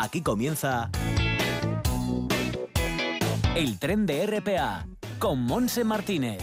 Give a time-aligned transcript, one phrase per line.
[0.00, 0.90] Aquí comienza
[3.56, 4.86] el tren de RPA
[5.18, 6.38] con Monse Martínez.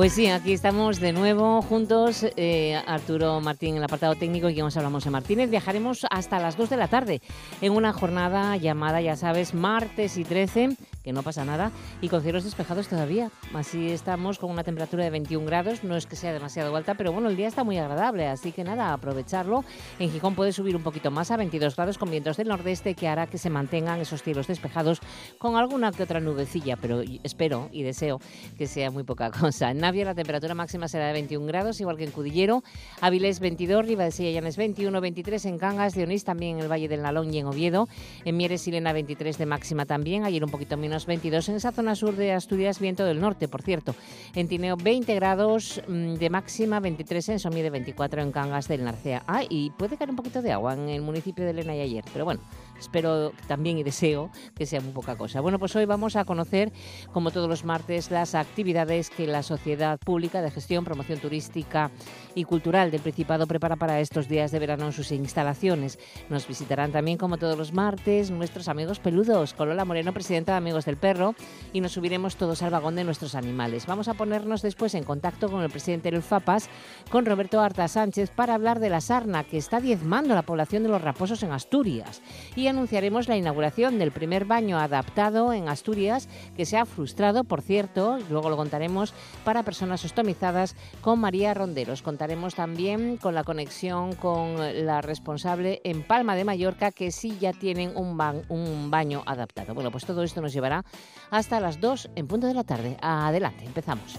[0.00, 4.54] Pues sí, aquí estamos de nuevo juntos, eh, Arturo Martín en el apartado técnico y
[4.54, 5.50] que nos hablamos de Martínez.
[5.50, 7.20] Viajaremos hasta las 2 de la tarde
[7.60, 11.70] en una jornada llamada, ya sabes, martes y 13, que no pasa nada,
[12.00, 13.30] y con cielos despejados todavía.
[13.54, 17.12] Así estamos con una temperatura de 21 grados, no es que sea demasiado alta, pero
[17.12, 19.64] bueno, el día está muy agradable, así que nada, aprovecharlo.
[19.98, 23.08] En Gijón puede subir un poquito más a 22 grados con vientos del nordeste que
[23.08, 25.00] hará que se mantengan esos cielos despejados
[25.38, 28.20] con alguna que otra nubecilla, pero espero y deseo
[28.56, 32.10] que sea muy poca cosa la temperatura máxima será de 21 grados, igual que en
[32.10, 32.62] Cudillero.
[33.00, 37.02] Avilés 22, Ribadesella Llanes 21, 23 en Cangas, de Onís también en el Valle del
[37.02, 37.88] Nalón y en Oviedo.
[38.24, 41.48] En Mieres y Lena 23 de máxima también, ayer un poquito menos 22.
[41.48, 43.94] En esa zona sur de Asturias, viento del norte, por cierto.
[44.34, 49.22] En Tineo 20 grados mm, de máxima, 23 en Somide, 24 en Cangas del Narcea.
[49.26, 52.04] Ah, y puede caer un poquito de agua en el municipio de Lena y ayer,
[52.12, 52.40] pero bueno,
[52.78, 55.40] espero también y deseo que sea muy poca cosa.
[55.40, 56.72] Bueno, pues hoy vamos a conocer,
[57.12, 61.90] como todos los martes, las actividades que la Sociedad Pública de Gestión, Promoción Turística
[62.34, 65.98] y Cultural del Principado prepara para estos días de verano sus instalaciones.
[66.28, 70.58] Nos visitarán también, como todos los martes, nuestros amigos peludos, con Lola Moreno, presidenta de
[70.58, 71.34] Amigos del Perro,
[71.72, 73.86] y nos subiremos todos al vagón de nuestros animales.
[73.86, 76.68] Vamos a ponernos después en contacto con el presidente del FAPAS,
[77.10, 80.88] con Roberto Arta Sánchez, para hablar de la sarna que está diezmando la población de
[80.88, 82.22] los raposos en Asturias.
[82.56, 87.62] Y anunciaremos la inauguración del primer baño adaptado en Asturias, que se ha frustrado, por
[87.62, 92.02] cierto, luego lo contaremos, para personas ostomizadas con María Ronderos.
[92.20, 97.54] Contaremos también con la conexión con la responsable en Palma de Mallorca, que sí ya
[97.54, 99.72] tienen un, un baño adaptado.
[99.72, 100.84] Bueno, pues todo esto nos llevará
[101.30, 102.98] hasta las 2 en punto de la tarde.
[103.00, 104.18] Adelante, empezamos.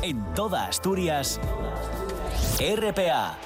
[0.00, 1.38] en toda Asturias,
[2.60, 3.36] RPA.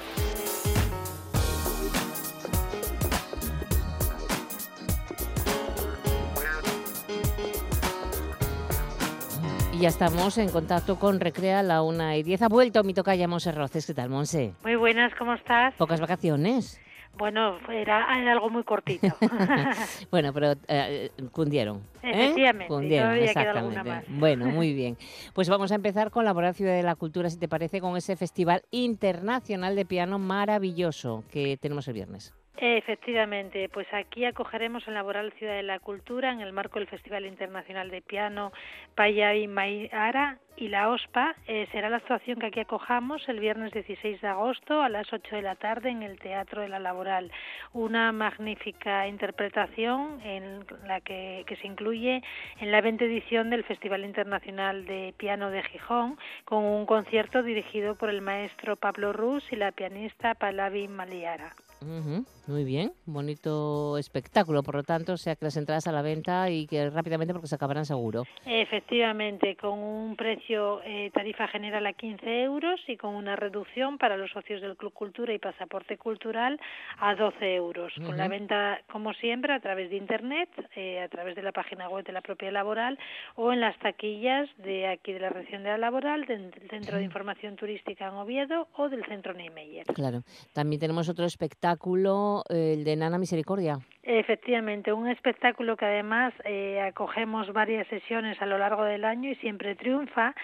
[9.81, 12.43] Ya estamos en contacto con Recrea la una y 10.
[12.43, 13.87] Ha vuelto mi tocaya Monse Roces.
[13.87, 14.53] ¿Qué tal, Monse?
[14.63, 15.75] Muy buenas, ¿cómo estás?
[15.77, 16.79] Pocas vacaciones.
[17.17, 19.09] Bueno, era, algo muy cortito.
[20.11, 21.79] bueno, pero eh, cundieron.
[22.03, 22.11] ¿eh?
[22.13, 24.05] Efectivamente, cundieron, exactamente.
[24.09, 24.99] Bueno, muy bien.
[25.33, 28.17] Pues vamos a empezar con la Ciudad de la Cultura, si te parece, con ese
[28.17, 32.35] Festival Internacional de Piano maravilloso que tenemos el viernes.
[32.63, 37.25] Efectivamente, pues aquí acogeremos en Laboral Ciudad de la Cultura en el marco del Festival
[37.25, 38.53] Internacional de Piano
[38.95, 41.37] Paya y Mayara y la OSPA.
[41.47, 45.37] Eh, será la actuación que aquí acojamos el viernes 16 de agosto a las 8
[45.37, 47.33] de la tarde en el Teatro de la Laboral.
[47.73, 52.23] Una magnífica interpretación en la que, que se incluye
[52.59, 57.95] en la 20 edición del Festival Internacional de Piano de Gijón con un concierto dirigido
[57.95, 61.55] por el maestro Pablo Rus y la pianista Palavi Maliara.
[61.83, 66.67] Muy bien, bonito espectáculo, por lo tanto, sea que las entradas a la venta y
[66.67, 68.25] que rápidamente porque se acabarán seguro.
[68.45, 74.19] Efectivamente, con un precio eh, tarifa general a 15 euros y con una reducción para
[74.19, 76.61] los socios del Club Cultura y Pasaporte Cultural
[76.99, 77.95] a 12 euros.
[78.05, 81.89] Con la venta, como siempre, a través de Internet, eh, a través de la página
[81.89, 82.99] web de la propia laboral
[83.37, 87.05] o en las taquillas de aquí de la región de la laboral, del Centro de
[87.05, 89.87] Información Turística en Oviedo o del Centro Neymeyer.
[89.87, 93.79] Claro, también tenemos otro espectáculo espectáculo, el de Nana Misericordia.
[94.13, 99.37] Efectivamente, un espectáculo que además eh, acogemos varias sesiones a lo largo del año y
[99.37, 100.35] siempre triunfa.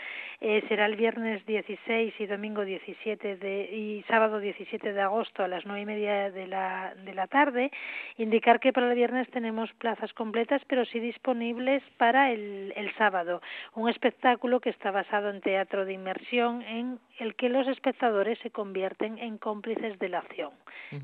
[0.41, 5.49] Eh, será el viernes 16 y domingo 17 de, y sábado 17 de agosto a
[5.49, 7.72] las nueve y media de la, de la tarde.
[8.19, 13.43] Indicar que para el viernes tenemos plazas completas, pero sí disponibles para el, el sábado.
[13.75, 18.50] Un espectáculo que está basado en teatro de inmersión en el que los espectadores se
[18.50, 20.50] convierten en cómplices de la acción.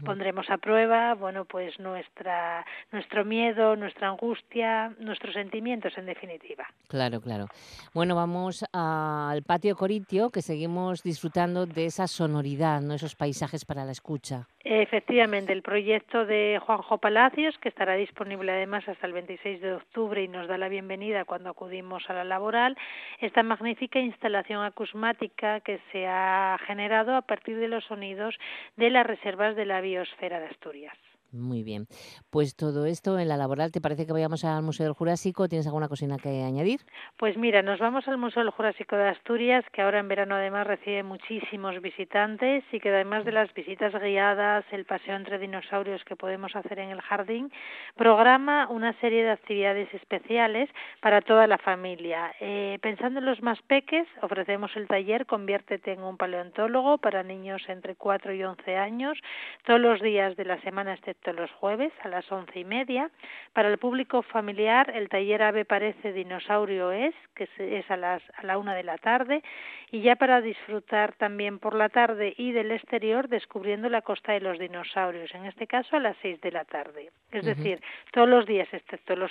[0.05, 2.52] Pondremos a prueba, bueno, pues nuestra,
[2.91, 6.67] nuestro miedo, nuestra angustia, nuestros sentimientos, en definitiva.
[6.89, 7.47] Claro, claro.
[7.95, 12.95] Bueno, vamos al patio Corintio, que seguimos disfrutando de esa sonoridad, ¿no?
[12.95, 14.47] esos paisajes para la escucha.
[14.65, 20.23] Efectivamente, el proyecto de Juanjo Palacios, que estará disponible además hasta el 26 de octubre
[20.23, 22.77] y nos da la bienvenida cuando acudimos a la laboral,
[23.19, 28.37] esta magnífica instalación acusmática que se ha generado a partir de los sonidos
[28.77, 30.97] de las reservas de la biosfera de Asturias.
[31.33, 31.87] Muy bien.
[32.31, 35.49] Pues todo esto en la laboral, ¿te parece que vayamos al Museo del Jurásico?
[35.49, 36.81] ¿Tienes alguna cocina que añadir?
[37.17, 40.67] Pues mira, nos vamos al Museo del Jurásico de Asturias, que ahora en verano además
[40.67, 46.17] recibe muchísimos visitantes y que además de las visitas guiadas, el paseo entre dinosaurios que
[46.17, 47.51] podemos hacer en el jardín,
[47.97, 50.69] programa una serie de actividades especiales
[51.01, 52.35] para toda la familia.
[52.41, 57.63] Eh, pensando en los más peques, ofrecemos el taller Conviértete en un paleontólogo para niños
[57.69, 59.19] entre 4 y 11 años,
[59.65, 63.11] todos los días de la semana excepto los jueves a las once y media.
[63.53, 68.45] Para el público familiar, el taller Ave Parece Dinosaurio es, que es a, las, a
[68.45, 69.45] la una de la tarde,
[69.93, 74.41] y ya para disfrutar también por la tarde y del exterior descubriendo la costa de
[74.41, 77.11] los dinosaurios, en este caso a las seis de la tarde.
[77.31, 77.81] Es decir,
[78.11, 79.31] todos los días, excepto los,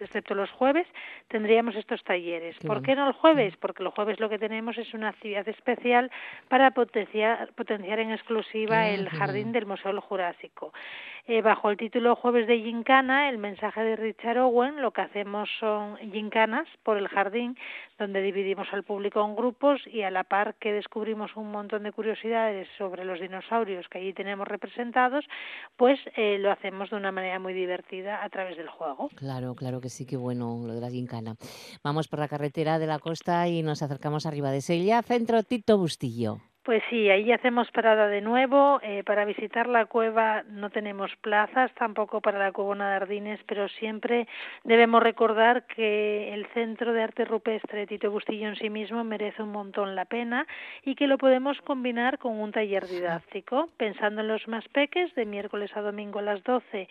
[0.00, 0.86] excepto los jueves,
[1.28, 2.56] tendríamos estos talleres.
[2.66, 3.56] ¿Por qué no el jueves?
[3.56, 6.10] Porque el jueves lo que tenemos es una actividad especial
[6.48, 10.72] para potenciar, potenciar en exclusiva el jardín del Museo Jurásico.
[11.30, 15.46] Eh, bajo el título Jueves de Gincana, el mensaje de Richard Owen, lo que hacemos
[15.60, 17.54] son gincanas por el jardín,
[17.98, 21.92] donde dividimos al público en grupos y a la par que descubrimos un montón de
[21.92, 25.26] curiosidades sobre los dinosaurios que allí tenemos representados,
[25.76, 29.10] pues eh, lo hacemos de una manera muy divertida a través del juego.
[29.14, 31.36] Claro, claro que sí, qué bueno lo de la gincana.
[31.84, 35.76] Vamos por la carretera de la costa y nos acercamos arriba de Sella, centro Tito
[35.76, 36.38] Bustillo.
[36.68, 38.78] Pues sí, ahí hacemos parada de nuevo.
[38.82, 43.70] Eh, para visitar la cueva no tenemos plazas, tampoco para la Cuevona de Ardines, pero
[43.70, 44.28] siempre
[44.64, 49.52] debemos recordar que el Centro de Arte Rupestre Tito Bustillo en sí mismo merece un
[49.52, 50.46] montón la pena
[50.84, 55.24] y que lo podemos combinar con un taller didáctico, pensando en los más peques, de
[55.24, 56.86] miércoles a domingo a las 12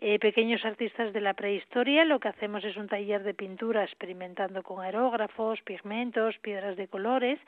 [0.00, 2.04] eh, pequeños artistas de la prehistoria.
[2.04, 7.38] Lo que hacemos es un taller de pintura experimentando con aerógrafos, pigmentos, piedras de colores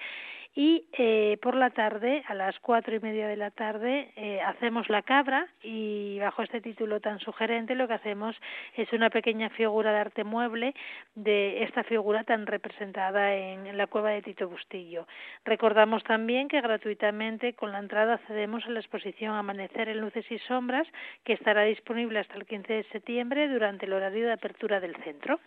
[0.58, 4.88] y eh, por la tarde, a las cuatro y media de la tarde, eh, hacemos
[4.88, 8.34] la cabra y bajo este título tan sugerente lo que hacemos
[8.74, 10.74] es una pequeña figura de arte mueble
[11.14, 15.06] de esta figura tan representada en la cueva de Tito Bustillo.
[15.44, 20.38] Recordamos también que gratuitamente con la entrada accedemos a la exposición Amanecer en Luces y
[20.38, 20.88] Sombras
[21.24, 25.38] que estará disponible hasta el 15 de septiembre durante el horario de apertura del centro.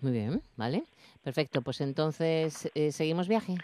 [0.00, 0.82] Muy bien, vale.
[1.24, 3.54] Perfecto, pues entonces, eh, ¿seguimos viaje?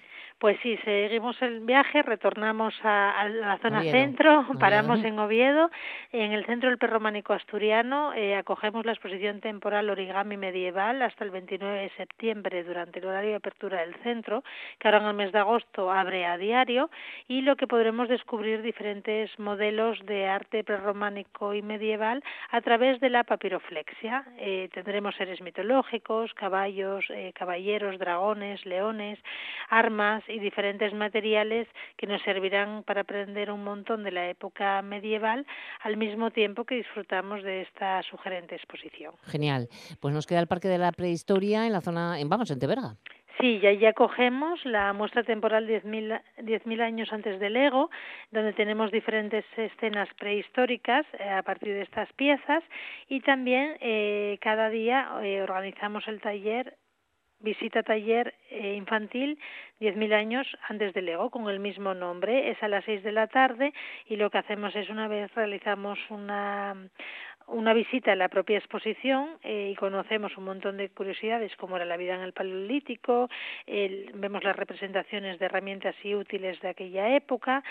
[0.43, 5.71] Pues sí, seguimos el viaje, retornamos a, la zona centro, paramos en Oviedo,
[6.11, 11.31] en el centro del perrománico asturiano, eh, acogemos la exposición temporal Origami Medieval hasta el
[11.31, 14.43] 29 de septiembre durante el horario de apertura del centro,
[14.81, 16.91] que ahora en el mes de agosto abre a diario,
[17.29, 23.11] y lo que podremos descubrir diferentes modelos de arte prerrománico y medieval a través de
[23.11, 24.25] la papiroflexia.
[24.39, 29.19] Eh, tendremos seres mitológicos, caballos, eh, caballeros, dragones, leones,
[29.69, 35.47] armas y diferentes materiales que nos servirán para aprender un montón de la época medieval
[35.81, 39.15] al mismo tiempo que disfrutamos de esta sugerente exposición.
[39.25, 39.69] Genial.
[40.01, 42.97] Pues nos queda el Parque de la Prehistoria en la zona, en vamos, en Teberga.
[43.41, 47.91] Sí, ya, ya cogemos la muestra temporal 10.000 años antes del ego,
[48.31, 52.63] donde tenemos diferentes escenas prehistóricas eh, a partir de estas piezas
[53.09, 56.77] y también eh, cada día eh, organizamos el taller
[57.43, 59.39] visita taller eh, infantil
[59.81, 62.51] 10.000 años antes del Ego con el mismo nombre.
[62.51, 63.73] Es a las 6 de la tarde
[64.07, 66.77] y lo que hacemos es una vez realizamos una
[67.47, 71.85] una visita a la propia exposición eh, y conocemos un montón de curiosidades como era
[71.85, 73.29] la vida en el Paleolítico,
[73.67, 77.63] vemos las representaciones de herramientas y útiles de aquella época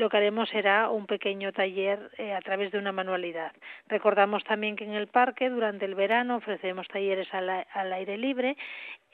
[0.00, 3.52] lo que haremos será un pequeño taller eh, a través de una manualidad.
[3.86, 8.56] Recordamos también que en el parque durante el verano ofrecemos talleres al, aire libre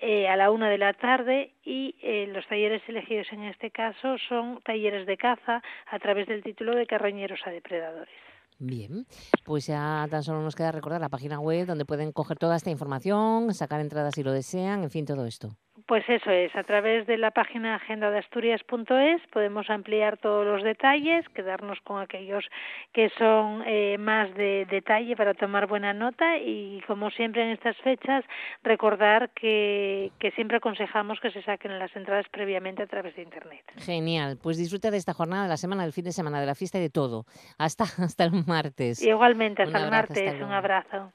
[0.01, 4.17] eh, a la una de la tarde y eh, los talleres elegidos en este caso
[4.29, 8.36] son talleres de caza a través del título de Carroñeros a Depredadores.
[8.59, 9.07] Bien,
[9.45, 12.71] pues ya tan solo nos queda recordar la página web donde pueden coger toda esta
[12.71, 15.59] información, sacar entradas si lo desean, en fin, todo esto.
[15.85, 20.63] Pues eso es, a través de la página agenda de Asturias.es podemos ampliar todos los
[20.63, 22.45] detalles, quedarnos con aquellos
[22.93, 27.77] que son eh, más de detalle para tomar buena nota y como siempre en estas
[27.79, 28.25] fechas
[28.63, 33.63] recordar que, que siempre aconsejamos que se saquen las entradas previamente a través de Internet.
[33.77, 36.55] Genial, pues disfruta de esta jornada, de la semana, del fin de semana, de la
[36.55, 37.27] fiesta y de todo.
[37.59, 39.03] Hasta, hasta el martes.
[39.03, 40.41] Igualmente, hasta el martes.
[40.41, 41.13] un abrazo.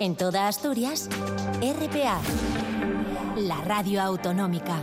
[0.00, 1.08] En toda Asturias,
[1.60, 2.20] RPA
[3.36, 4.82] la radio autonómica.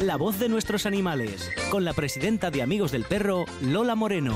[0.00, 4.34] La voz de nuestros animales, con la presidenta de Amigos del Perro, Lola Moreno.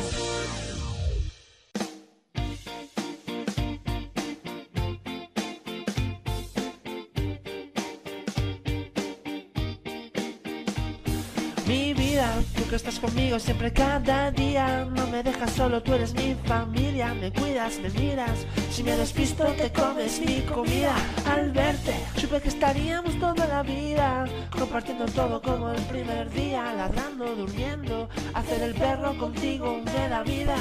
[11.66, 16.34] Mi vida, Tú estás conmigo siempre cada día, no me dejas solo, tú eres mi
[16.46, 20.94] familia, me cuidas, me miras, si me despisto te comes mi comida.
[21.30, 27.36] Al verte, supe que estaríamos toda la vida, compartiendo todo como el primer día, ladrando,
[27.36, 30.56] durmiendo, hacer el perro contigo me da vida,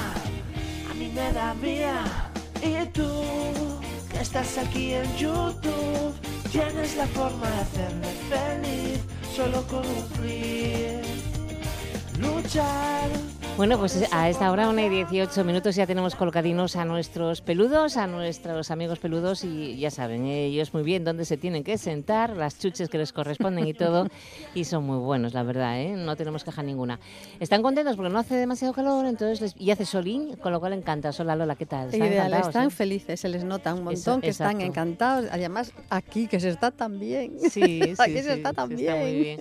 [0.91, 2.29] a mí me da vida.
[2.61, 3.23] Y tú,
[4.11, 6.13] que estás aquí en YouTube,
[6.51, 8.99] tienes la forma de hacerme feliz,
[9.35, 11.04] solo con un clic.
[12.19, 13.09] Luchar.
[13.57, 17.95] Bueno, pues a esta hora, una y 18 minutos, ya tenemos colocadinos a nuestros peludos,
[17.95, 22.35] a nuestros amigos peludos y ya saben, ellos muy bien dónde se tienen que sentar,
[22.35, 24.07] las chuches que les corresponden y todo,
[24.53, 25.91] y son muy buenos, la verdad, ¿eh?
[25.95, 26.99] no tenemos queja ninguna.
[27.39, 30.73] Están contentos porque no hace demasiado calor, entonces les- y hace solín, con lo cual
[30.73, 31.11] encanta.
[31.17, 31.93] Hola Lola, ¿qué tal?
[31.93, 32.71] ¿Están Ideal, están eh?
[32.71, 34.65] felices, se les nota un montón Eso, que están exacto.
[34.65, 35.29] encantados.
[35.31, 37.39] Además, aquí que se está tan bien.
[37.39, 38.99] Sí, sí, aquí sí, se está tan sí, bien.
[38.99, 39.39] muy bien.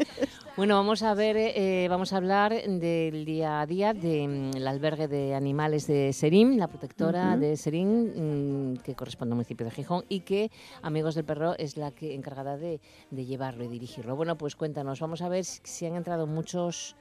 [0.56, 5.34] Bueno, vamos a ver, eh, vamos a hablar del día a día del albergue de
[5.34, 10.20] animales de Serín, la protectora de Serín, mm, que corresponde al municipio de Gijón y
[10.20, 12.80] que Amigos del Perro es la que encargada de,
[13.10, 14.14] de llevarlo y dirigirlo.
[14.14, 16.94] Bueno, pues cuéntanos, vamos a ver si, si han entrado muchos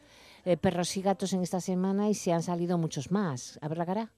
[0.45, 3.59] eh, perros y gatos en esta semana y si han salido muchos más.
[3.61, 4.11] A ver la cara.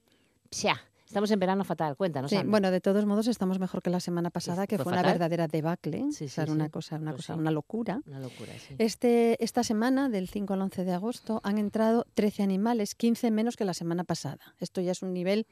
[0.50, 2.30] Psia, estamos en verano fatal, cuéntanos.
[2.30, 2.50] Sí, Ana.
[2.50, 5.48] bueno, de todos modos estamos mejor que la semana pasada, que fue fue una verdadera
[5.48, 6.06] debacle.
[6.12, 8.00] Sí, o sea, una cosa, una Pues cosa, una locura.
[8.06, 8.74] Una locura, sí.
[8.78, 13.56] Este, esta semana, del 5 al 11 de agosto, han entrado 13 animales, 15 menos
[13.56, 14.54] que la semana pasada.
[14.58, 15.46] Esto ya es un nivel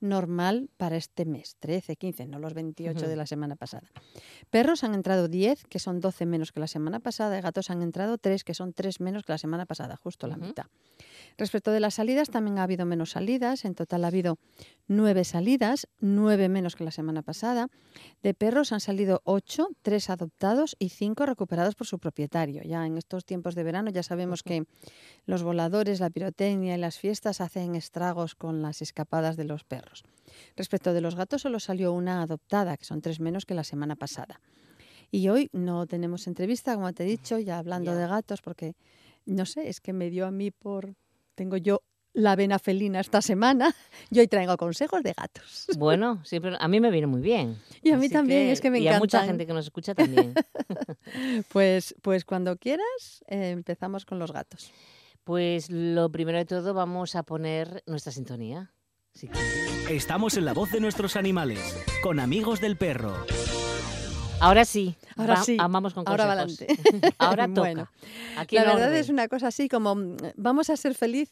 [0.00, 3.08] normal para este mes, 13, 15, no los 28 Ujú.
[3.08, 3.88] de la semana pasada.
[4.50, 7.82] Perros han entrado 10, que son 12 menos que la semana pasada, y gatos han
[7.82, 10.66] entrado 3, que son 3 menos que la semana pasada, justo la mitad.
[11.38, 13.64] Respecto de las salidas, también ha habido menos salidas.
[13.64, 14.38] En total ha habido
[14.88, 17.68] nueve salidas, nueve menos que la semana pasada.
[18.22, 22.62] De perros han salido ocho, tres adoptados y cinco recuperados por su propietario.
[22.62, 24.64] Ya en estos tiempos de verano ya sabemos que
[25.24, 29.89] los voladores, la pirotecnia y las fiestas hacen estragos con las escapadas de los perros.
[30.56, 33.96] Respecto de los gatos, solo salió una adoptada, que son tres menos que la semana
[33.96, 34.40] pasada.
[35.10, 38.74] Y hoy no tenemos entrevista, como te he dicho, ya hablando de gatos, porque
[39.26, 40.94] no sé, es que me dio a mí por.
[41.34, 41.82] Tengo yo
[42.12, 43.74] la vena felina esta semana.
[44.10, 45.66] Yo hoy traigo consejos de gatos.
[45.78, 47.56] Bueno, siempre a mí me viene muy bien.
[47.82, 49.94] Y a mí Así también, es que me Y a mucha gente que nos escucha
[49.94, 50.34] también.
[51.48, 54.70] Pues, pues cuando quieras, eh, empezamos con los gatos.
[55.24, 58.72] Pues lo primero de todo vamos a poner nuestra sintonía.
[59.14, 59.28] Si.
[59.88, 61.58] Estamos en la voz de nuestros animales,
[62.02, 63.14] con amigos del perro.
[64.40, 64.96] Ahora sí.
[65.16, 66.76] Ahora va- sí, Vamos con ahora consejos.
[66.80, 67.14] adelante.
[67.18, 67.60] Ahora toca.
[67.60, 67.88] Bueno,
[68.38, 69.00] Aquí La verdad orden.
[69.00, 71.30] es una cosa así como mm, vamos a ser feliz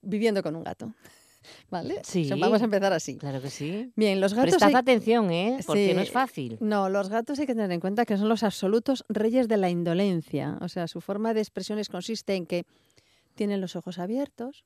[0.00, 0.94] viviendo con un gato.
[1.70, 2.00] ¿Vale?
[2.04, 2.22] Sí.
[2.24, 3.16] O sea, vamos a empezar así.
[3.18, 3.92] Claro que sí.
[3.96, 4.50] Bien, los gatos.
[4.52, 5.58] Prestad hay- atención, ¿eh?
[5.66, 6.56] Porque no es fácil.
[6.60, 9.68] No, los gatos hay que tener en cuenta que son los absolutos reyes de la
[9.68, 10.56] indolencia.
[10.62, 12.64] O sea, su forma de expresiones consiste en que
[13.34, 14.64] tienen los ojos abiertos,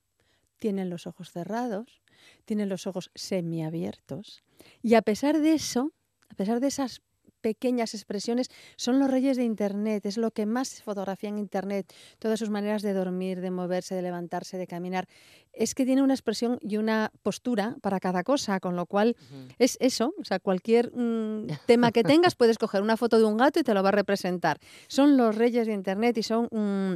[0.59, 2.02] tienen los ojos cerrados,
[2.45, 4.43] tienen los ojos semiabiertos.
[4.83, 5.93] Y a pesar de eso,
[6.29, 7.03] a pesar de esas
[7.43, 10.07] pequeñas expresiones, son los reyes de Internet.
[10.07, 11.93] Es lo que más fotografía en Internet.
[12.19, 15.07] Todas sus maneras de dormir, de moverse, de levantarse, de caminar.
[15.53, 19.17] Es que tiene una expresión y una postura para cada cosa, con lo cual
[19.59, 23.37] es eso, o sea, cualquier mm, tema que tengas puedes coger una foto de un
[23.37, 24.59] gato y te lo va a representar.
[24.87, 26.95] Son los reyes de Internet y son mm,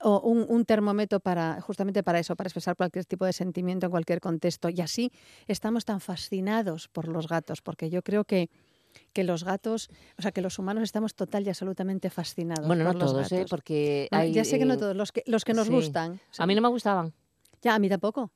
[0.00, 3.90] o un, un termómetro para justamente para eso, para expresar cualquier tipo de sentimiento en
[3.90, 4.68] cualquier contexto.
[4.68, 5.12] Y así
[5.46, 8.50] estamos tan fascinados por los gatos, porque yo creo que
[9.12, 12.92] que los gatos, o sea, que los humanos estamos total y absolutamente fascinados Bueno, no
[12.92, 13.36] por los todos, ¿eh?
[13.36, 13.50] gatos.
[13.50, 15.72] Porque No, hay, ya sé que no eh, todos, los que, los que nos sí.
[15.72, 16.12] gustan.
[16.30, 17.12] o sea, A mí no me gustaban.
[17.60, 18.30] Ya, a mí tampoco.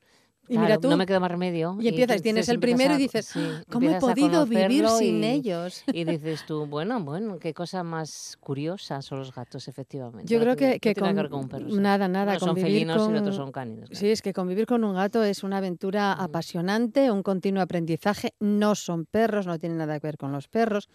[0.47, 1.77] Y Claro, mira tú, no me queda más remedio.
[1.79, 5.27] y empiezas, tienes el primero a- y dices, sí, ¿cómo he podido vivir sin y-
[5.27, 5.83] ellos?
[5.93, 10.25] Y dices tú, bueno, bueno, qué cosa más curiosa son los gatos, efectivamente.
[10.33, 11.69] Yo creo que, que tiene con, ver con un perro.
[11.69, 11.77] sí.
[11.77, 13.15] nada, nada, Unos son felinos con...
[13.15, 13.89] y otros son cánidos.
[13.89, 13.99] claro.
[13.99, 18.33] Sí, es que convivir con un gato es una aventura apasionante, un continuo aprendizaje.
[18.39, 20.89] No son perros, no tiene nada que ver con los perros.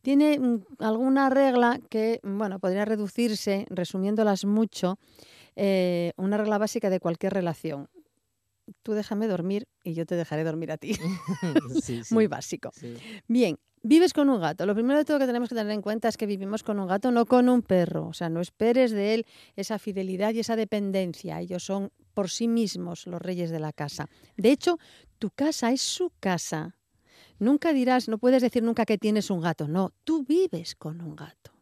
[0.00, 4.98] Tiene mm, alguna regla que, bueno, podría reducirse, resumiéndolas mucho,
[5.56, 7.88] eh, una regla básica de cualquier relación.
[8.82, 10.94] Tú déjame dormir y yo te dejaré dormir a ti.
[11.82, 12.70] Sí, sí, Muy básico.
[12.74, 12.94] sí.
[13.28, 14.66] Bien, vives con un gato.
[14.66, 16.86] Lo primero de todo que tenemos que tener en cuenta es que vivimos con un
[16.86, 18.06] gato, no con un perro.
[18.06, 21.40] O sea, no esperes de él esa fidelidad y esa dependencia.
[21.40, 24.08] Ellos son por sí mismos los reyes de la casa.
[24.36, 24.78] De hecho,
[25.18, 26.76] tu casa es su casa.
[27.38, 29.66] Nunca dirás, no puedes decir nunca que tienes un gato.
[29.68, 31.53] No, tú vives con un gato.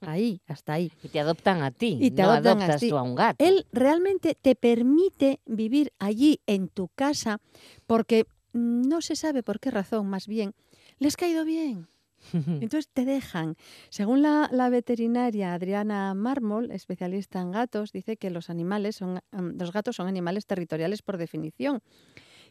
[0.00, 0.92] Ahí, hasta ahí.
[1.02, 2.88] Y te adoptan a ti, Y te no adoptan a adoptas ti.
[2.90, 3.44] tú a un gato.
[3.44, 7.40] Él realmente te permite vivir allí en tu casa
[7.86, 10.54] porque no se sabe por qué razón, más bien,
[10.98, 11.88] le has caído bien.
[12.32, 13.56] Entonces te dejan.
[13.90, 19.72] Según la, la veterinaria Adriana Mármol, especialista en gatos, dice que los animales son, los
[19.72, 21.82] gatos son animales territoriales por definición.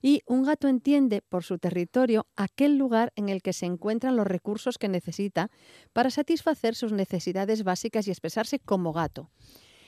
[0.05, 4.27] Y un gato entiende por su territorio aquel lugar en el que se encuentran los
[4.27, 5.49] recursos que necesita
[5.93, 9.31] para satisfacer sus necesidades básicas y expresarse como gato.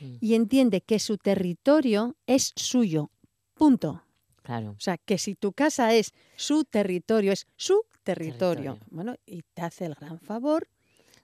[0.02, 0.16] Mm.
[0.20, 3.12] Y entiende que su territorio es suyo.
[3.54, 4.06] Punto.
[4.42, 4.72] Claro.
[4.72, 8.74] O sea, que si tu casa es su territorio, es su territorio.
[8.74, 8.80] Territorio.
[8.90, 10.68] Bueno, y te hace el gran favor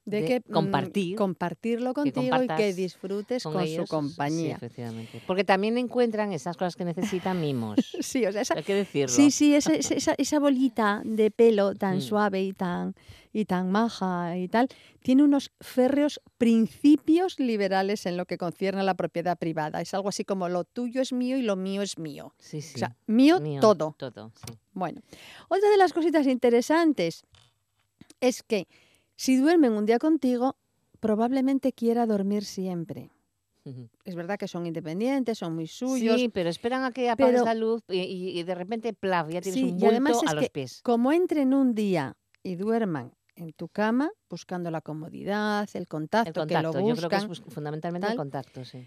[0.06, 4.56] de, De que mm, compartir, compartirlo contigo y que disfrutes con, ellos, su Sí, compañía.
[4.56, 5.22] efectivamente.
[5.26, 7.76] Porque también encuentran esas cosas que necesitan mimos.
[8.02, 9.16] Sí, o sea, esa, Hay que decirlo.
[9.16, 12.02] sí, sí, esa, esa- esa- esa bolita de pelo tan Mm.
[12.02, 12.96] suave y tan,
[13.32, 14.68] y tan maja y tal,
[15.02, 19.80] tiene unos férreos principios liberales en lo que concierne a la propiedad privada.
[19.80, 22.34] Es algo así como lo tuyo es mío y lo mío es mío.
[22.40, 22.74] Sí, sí.
[22.76, 23.96] O sea, mío, Mío, todo.
[23.98, 24.54] Todo, sí.
[24.74, 25.02] Bueno,
[25.48, 27.24] otra de las cositas interesantes
[28.20, 28.68] es que
[29.16, 30.56] si duermen un día contigo,
[31.00, 33.10] probablemente quiera dormir siempre.
[34.04, 36.20] Es verdad que son independientes, son muy suyos.
[36.20, 39.54] Sí, pero esperan a que apagues pero- la luz y, de repente, plaf, ya tienes
[39.60, 40.82] Sí, un y además es a los que pies.
[40.84, 46.34] Como entren un día y duerman en tu cama, buscando la comodidad, el contacto, El
[46.34, 48.86] contacto, que lo yo creo que es buscan, fundamentalmente el contacto, sí.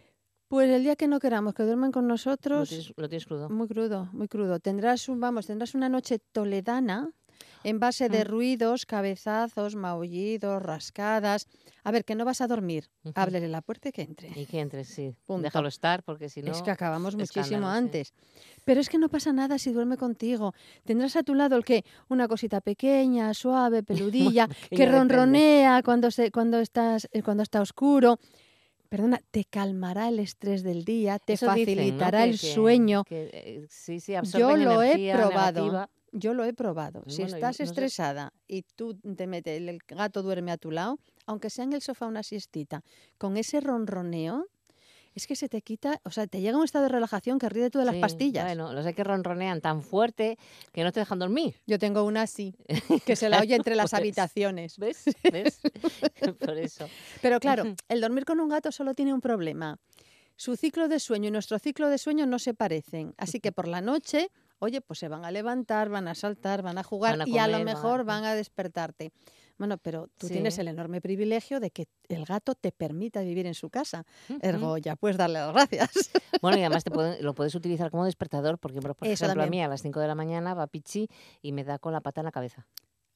[0.49, 3.49] pues el día que no queramos que duerman con Lo nosotros, tienes, lo tienes crudo.
[3.49, 4.61] muy crudo, muy crudo.
[4.61, 7.11] Tendrás un, vamos, tendrás una noche toledana
[7.67, 8.29] en base de Mm.
[8.29, 11.49] ruidos, cabezazos, maullidos, rascadas.
[11.83, 12.89] A ver, que no vas a dormir.
[13.03, 13.13] Ujú.
[13.17, 14.29] Ábrele la puerta y que entre.
[14.41, 15.15] Y que entres, sí.
[15.27, 15.43] Punto.
[15.43, 16.53] Déjalo estar, porque si no...
[16.53, 17.77] es que acabamos muchísimo sí.
[17.77, 18.13] antes.
[18.65, 20.55] Pero es que no pasa nada si duerme contigo.
[20.85, 24.55] Tendrás a tu lado el que una cosita pequeña, suave, peludilla, que
[24.87, 24.87] depende.
[24.99, 28.21] ronronea cuando se, cuando estás eh, cuando está oscuro.
[28.89, 31.83] Perdona, te calmará el estrés del día, te Eso dicen, ¿no?
[31.83, 33.05] facilitará el que- sueño.
[33.05, 35.61] que, eh, sí, sí, Yo lo he probado.
[35.65, 35.91] negativa.
[36.13, 37.03] Yo lo he probado.
[37.09, 37.65] Si Bueno, yo estás sé.
[37.65, 41.83] estresada y tú te metes, el gato duerme a tu lado, aunque sea en el
[41.83, 42.83] sofá una siestita,
[43.19, 44.47] con ese ronroneo,
[45.17, 47.71] es que se te quita, o sea, te llega un estado de relajación que ríe
[47.71, 48.45] tú de las Sí, pastillas.
[48.45, 50.39] Bueno, los hay que ronronean tan fuerte
[50.73, 51.57] que no te dejan dormir.
[51.67, 52.55] Yo tengo una así,
[53.07, 54.79] que se la oye entre las Pues, habitaciones.
[54.79, 55.05] ¿Ves?
[55.33, 55.61] ¿Ves?
[56.39, 56.89] Por eso.
[57.23, 59.79] Pero claro, el dormir con un gato solo tiene un problema.
[60.37, 63.15] Su ciclo de sueño y nuestro ciclo de sueño no se parecen.
[63.17, 66.77] Así que por la noche, oye, pues se van a levantar, van a saltar, van
[66.77, 69.13] a jugar Van a y a lo comer, van a- mejor van a despertarte.
[69.59, 73.55] Bueno, pero tú tienes el enorme privilegio de que el gato te permita vivir en
[73.55, 74.05] su casa.
[74.43, 75.91] Ergo, ya puedes darle las gracias.
[76.43, 79.47] Bueno, y además te pueden- lo puedes utilizar como despertador, porque por Eso ejemplo a
[79.47, 81.09] mí a las 5 de la mañana va Pichi
[81.41, 82.67] y me da con la pata en la cabeza.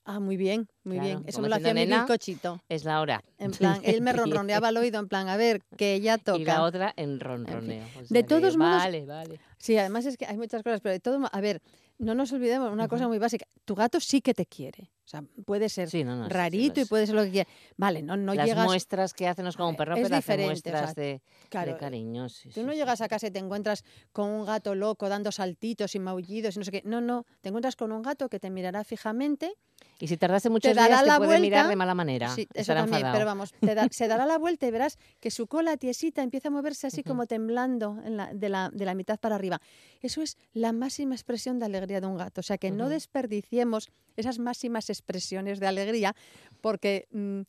[0.05, 1.25] Ah, muy bien, muy Claro, bien.
[1.27, 2.59] Eso me lo hacía mi "Nena, bizcochito.
[2.69, 3.23] Es la hora.
[3.39, 6.39] En plan, él me ronroneaba al oído, en plan, a ver, que ya toca.
[6.39, 7.87] Y la otra en ronroneo.
[7.97, 9.41] O De sea todos modos, Vale, vale.
[9.59, 11.61] Sí, además es que hay muchas cosas, pero de todo, mo- a ver,
[11.99, 13.47] no nos olvidemos una cosa muy básica.
[13.67, 14.91] Tu gato sí que te quiere.
[15.05, 17.31] O sea, puede ser Sí, no, no, sí, sí, rarito y puede ser lo que
[17.31, 17.51] quiera.
[17.77, 18.65] Vale, no, no Las llegas.
[18.65, 21.79] muestras que hacen como un perro, Es pero diferente, o muestras sea, de, claro, de
[21.79, 22.29] cariño.
[22.29, 25.95] sí, Tú no llegas a casa y te encuentras con un gato loco dando saltitos
[25.95, 26.83] y maullidos y no sé qué.
[26.85, 27.27] No, no.
[27.43, 29.57] Te encuentras con un gato que te mirará fijamente.
[30.01, 32.35] Y si tardase muchos dará días, te la puede mirar de mala manera.
[32.35, 33.15] Sí, eso Estará también, enfadado.
[33.19, 36.49] pero vamos, te da- se dará la vuelta y verás que su cola tiesita empieza
[36.49, 39.61] a moverse así como temblando en la- de, la, de la mitad para arriba.
[40.01, 42.41] Eso es la máxima expresión de alegría de un gato.
[42.41, 46.17] O sea, que no desperdiciemos esas máximas expresiones de alegría
[46.63, 47.41] porque mm,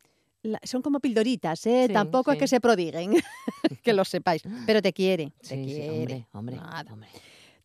[0.43, 1.85] la- son como pildoritas, ¿eh?
[1.87, 3.13] Sí, Tampoco es que se prodiguen,
[3.83, 4.43] que lo sepáis.
[4.65, 6.27] Pero te quiere, te Sí, quiere.
[6.33, 6.57] hombre,
[6.89, 7.07] hombre.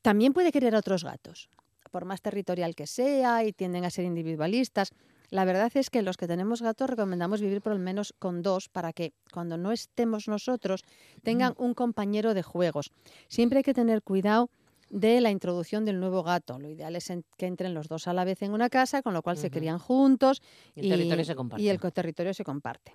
[0.03, 1.49] También puede querer a otros gatos,
[1.97, 4.91] por más territorial que sea y tienden a ser individualistas.
[5.31, 8.69] La verdad es que los que tenemos gatos recomendamos vivir por lo menos con dos
[8.69, 10.85] para que cuando no estemos nosotros
[11.23, 12.91] tengan un compañero de juegos.
[13.29, 14.51] Siempre hay que tener cuidado
[14.91, 16.59] de la introducción del nuevo gato.
[16.59, 19.15] Lo ideal es en- que entren los dos a la vez en una casa, con
[19.15, 20.43] lo cual se crían juntos
[20.75, 21.63] Y el territorio se comparte.
[21.65, 22.95] y el territorio se comparte.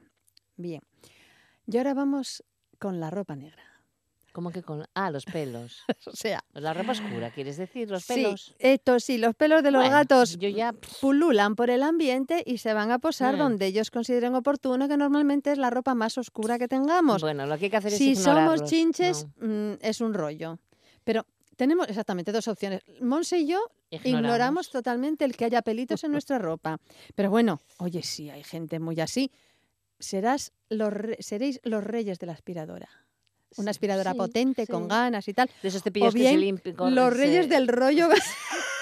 [0.57, 0.81] Bien.
[1.65, 2.43] Y ahora vamos
[2.77, 3.63] con la ropa negra.
[4.31, 4.85] ¿Cómo que con.?
[4.93, 5.81] Ah, los pelos.
[6.07, 7.89] O sea, La ropa oscura, ¿quieres decir?
[7.89, 8.55] Los sí, pelos.
[8.59, 10.73] esto sí, los pelos de los Bueno, gatos Yo ya.
[11.01, 15.51] pululan por el ambiente y se van a posar donde ellos consideren oportuno, que normalmente
[15.51, 17.21] es la ropa más oscura que tengamos.
[17.21, 18.69] Bueno, lo que hay que hacer si es somos ignorarlos.
[18.69, 20.59] chinches, No, mm, es un rollo.
[21.03, 21.25] Pero
[21.57, 22.81] tenemos exactamente dos opciones.
[23.01, 23.59] Monse y yo
[23.91, 24.69] ignoramos ignoramos.
[24.69, 26.77] totalmente el que haya pelitos en nuestra ropa.
[27.15, 29.31] Pero bueno, oye, sí, hay gente muy así.
[29.99, 32.89] Serás los re- seréis los reyes de la aspiradora.
[33.57, 34.71] Una aspiradora sí, potente, sí.
[34.71, 35.49] con ganas y tal.
[35.61, 36.95] De esos O que bien, se limpian.
[36.95, 38.09] Los reyes del rollo,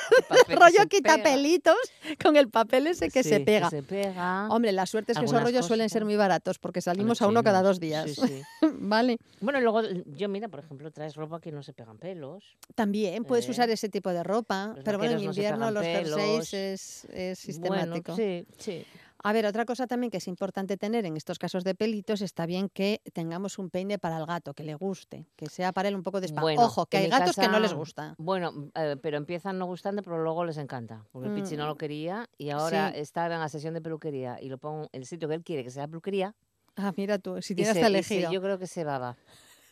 [0.50, 1.78] rollo quitapelitos
[2.22, 3.70] con el papel ese que se pega.
[3.70, 4.48] se pega.
[4.50, 7.44] Hombre, la suerte es que esos rollos suelen ser muy baratos porque salimos a uno
[7.44, 8.12] cada dos días.
[8.12, 8.42] Sí, sí.
[8.80, 9.18] vale.
[9.42, 9.82] Bueno, luego
[10.16, 12.44] yo, mira, por ejemplo, traes ropa que no se pegan pelos.
[12.76, 15.74] También puedes Eh, usar ese tipo de ropa, los pero bueno, en no invierno pegan
[15.74, 18.16] los jerseys es, es sistemático.
[18.16, 18.86] Bueno, sí, sí.
[19.22, 22.46] A ver, otra cosa también que es importante tener en estos casos de pelitos, está
[22.46, 25.96] bien que tengamos un peine para el gato, que le guste, que sea para él
[25.96, 26.40] un poco de spa.
[26.42, 28.16] Bueno, Ojo, que hay gatos que no les gusta.
[28.18, 31.04] Bueno, eh, pero empiezan no gustando, pero luego les encanta.
[31.12, 31.78] Porque el Pichi no lo Mm.
[31.78, 33.00] quería y ahora Sí.
[33.00, 35.66] está en la sesión de peluquería y lo pongo en el sitio que él quiere
[35.66, 36.34] que sea peluquería.
[36.78, 38.32] Ah, mira tú, si tienes hasta y se- elegido.
[38.32, 39.18] yo creo que se baba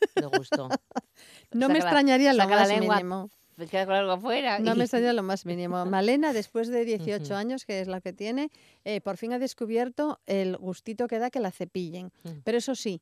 [0.15, 0.67] de gusto.
[1.53, 3.29] No me la- extrañaría lo saca la lengua mínimo.
[3.57, 4.59] Se queda con algo afuera.
[4.59, 5.83] No y- me extraña lo más mínimo.
[5.85, 7.33] Malena, después de 18 Ujú.
[7.33, 8.49] años, que es la que tiene,
[8.85, 12.11] eh, por fin ha descubierto el gustito que da que la cepillen.
[12.23, 12.29] Mm.
[12.43, 13.01] Pero eso sí,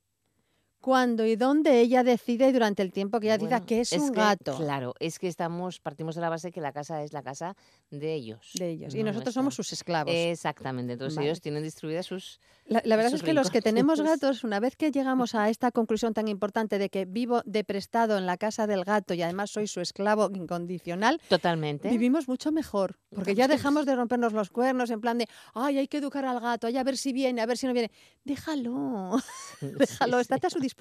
[0.85, 3.91] cuando y dónde ella decide y durante el tiempo que ella diga Bueno, que es,
[3.93, 7.11] un que, gato Claro, es que estamos, partimos de la base que la casa es
[7.11, 7.55] la casa
[7.89, 8.51] de ellos.
[8.53, 8.93] de ellos.
[8.93, 9.63] Y no nosotros somos nuestra.
[9.63, 10.13] sus esclavos.
[10.13, 11.27] Exactamente, entonces Vale.
[11.29, 12.39] ellos tienen distribuidas sus...
[12.67, 13.63] La, la verdad sus es que los que rincones.
[13.63, 17.63] tenemos gatos, una vez que llegamos a esta conclusión tan importante de que vivo de
[17.63, 21.89] prestado en la casa del gato y además soy su esclavo incondicional, Totalmente.
[21.89, 22.99] vivimos mucho mejor.
[23.09, 26.39] Porque ya dejamos de rompernos los cuernos en plan de, ay, hay que educar al
[26.39, 27.89] gato, ay, a ver si viene, a ver si no viene.
[28.23, 29.17] Déjalo,
[29.61, 30.74] déjalo, estate a su disposición,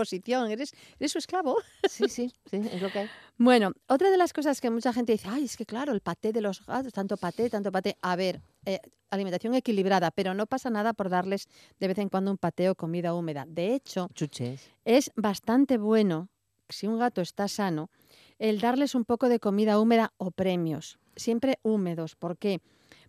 [0.50, 1.57] eres, eres su esclavo.
[1.88, 3.11] Sí, sí, sí, es lo que hay.
[3.37, 6.33] Bueno, otra de las cosas que mucha gente dice, ay, es que claro, el paté
[6.33, 7.96] de los gatos, tanto paté, tanto paté.
[8.00, 8.80] A ver, eh,
[9.11, 11.48] alimentación equilibrada, pero no pasa nada por darles
[11.80, 13.44] de vez en cuando un pateo o comida húmeda.
[13.48, 14.70] De hecho, Chuches.
[14.85, 16.28] es bastante bueno,
[16.68, 17.90] si un gato está sano,
[18.38, 22.16] el darles un poco de comida húmeda o premios, siempre húmedos.
[22.16, 22.61] ¿Por qué?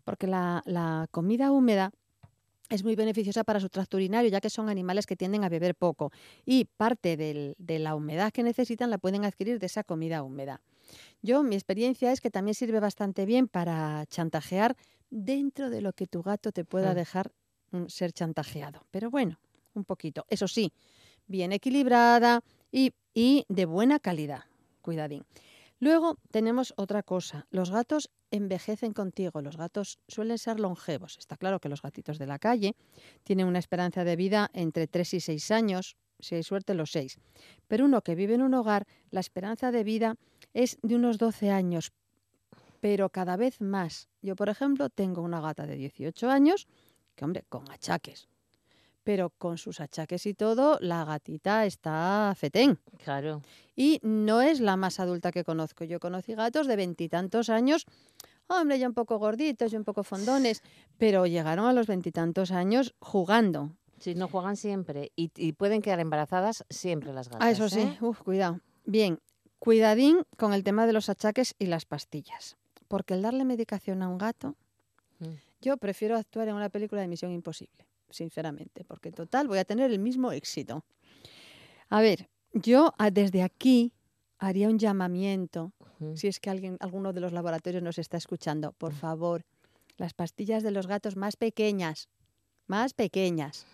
[0.04, 1.92] Porque la, la comida húmeda
[2.70, 5.76] es muy beneficiosa para su tracto urinario, ya que son animales que tienden a beber
[5.76, 6.12] poco
[6.46, 10.62] y parte del- de la humedad que necesitan la pueden adquirir de esa comida húmeda.
[11.22, 14.76] Yo, mi experiencia es que también sirve bastante bien para chantajear
[15.10, 16.96] dentro de lo que tu gato te pueda Mm.
[16.96, 17.32] dejar
[17.72, 18.86] mm, ser chantajeado.
[18.92, 19.40] Pero bueno,
[19.74, 20.26] un poquito.
[20.30, 20.72] Eso sí,
[21.28, 24.44] bien equilibrada y, y de buena calidad.
[24.82, 25.24] Cuidadín.
[25.86, 27.46] Luego tenemos otra cosa.
[27.52, 29.44] Los gatos envejecen contigo.
[29.44, 31.16] Los gatos suelen ser longevos.
[31.20, 32.76] Está claro que los gatitos de la calle
[33.24, 35.96] tienen una esperanza de vida entre 3 y 6 años.
[36.20, 37.20] Si hay suerte, los 6.
[37.68, 40.16] Pero uno que vive en un hogar, la esperanza de vida
[40.56, 41.94] es de unos 12 años,
[42.82, 44.10] pero cada vez más.
[44.24, 46.68] Yo, por ejemplo, tengo una gata de 18 años,
[47.14, 48.28] que hombre, con achaques.
[49.06, 52.80] Pero con sus achaques y todo, la gatita está fetén.
[53.04, 53.42] Claro.
[53.76, 55.86] Y no es la más adulta que conozco.
[55.86, 57.86] Yo conocí gatos de veintitantos años,
[58.48, 60.64] hombre, ya un poco gorditos y un poco fondones,
[60.98, 63.78] pero llegaron a los veintitantos años jugando.
[64.00, 67.48] Sí, no juegan siempre y, y pueden quedar embarazadas siempre las gatas.
[67.48, 67.98] Ah, eso sí, ¿eh?
[68.02, 68.60] uf, cuidado.
[68.86, 69.20] Bien,
[69.60, 72.58] cuidadín con el tema de los achaques y las pastillas.
[72.88, 74.56] Porque el darle medicación a un gato,
[75.20, 75.28] Mm.
[75.62, 79.66] yo prefiero actuar en una película de Misión Imposible, sinceramente, porque en total voy a
[79.66, 80.86] tener el mismo éxito.
[81.90, 83.94] A ver, yo ah, desde aquí
[84.38, 85.74] haría un llamamiento
[86.14, 89.46] si es que alguien, alguno de los laboratorios nos está escuchando, por favor,
[89.98, 92.10] las pastillas de los gatos más pequeñas,
[92.68, 93.66] más pequeñas.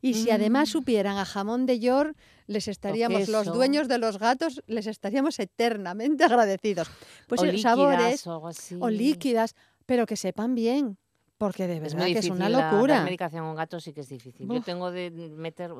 [0.00, 0.72] Y si además Mm.
[0.72, 2.16] supieran a jamón de york,
[2.48, 6.88] les estaríamos, los dueños de los gatos, les estaríamos eternamente agradecidos.
[7.28, 8.76] Pues o eh, líquidas sabores o algo así.
[8.80, 9.54] o líquidas,
[9.86, 10.98] pero que sepan bien,
[11.44, 13.02] porque de Es verdad muy que es una la- locura.
[13.02, 14.46] medicación a un gato sí que es difícil.
[14.46, 14.64] Yo Uf.
[14.64, 15.72] tengo de meter,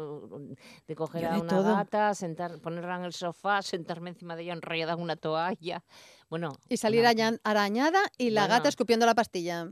[0.88, 1.76] de coger Yo a una todo.
[1.76, 5.84] gata, sentar, ponerla en el sofá, sentarme encima de ella enrollada en una toalla.
[6.28, 6.52] Bueno.
[6.68, 8.54] Y salir aña- arañada y la Bueno.
[8.56, 9.68] gata escupiendo la pastilla.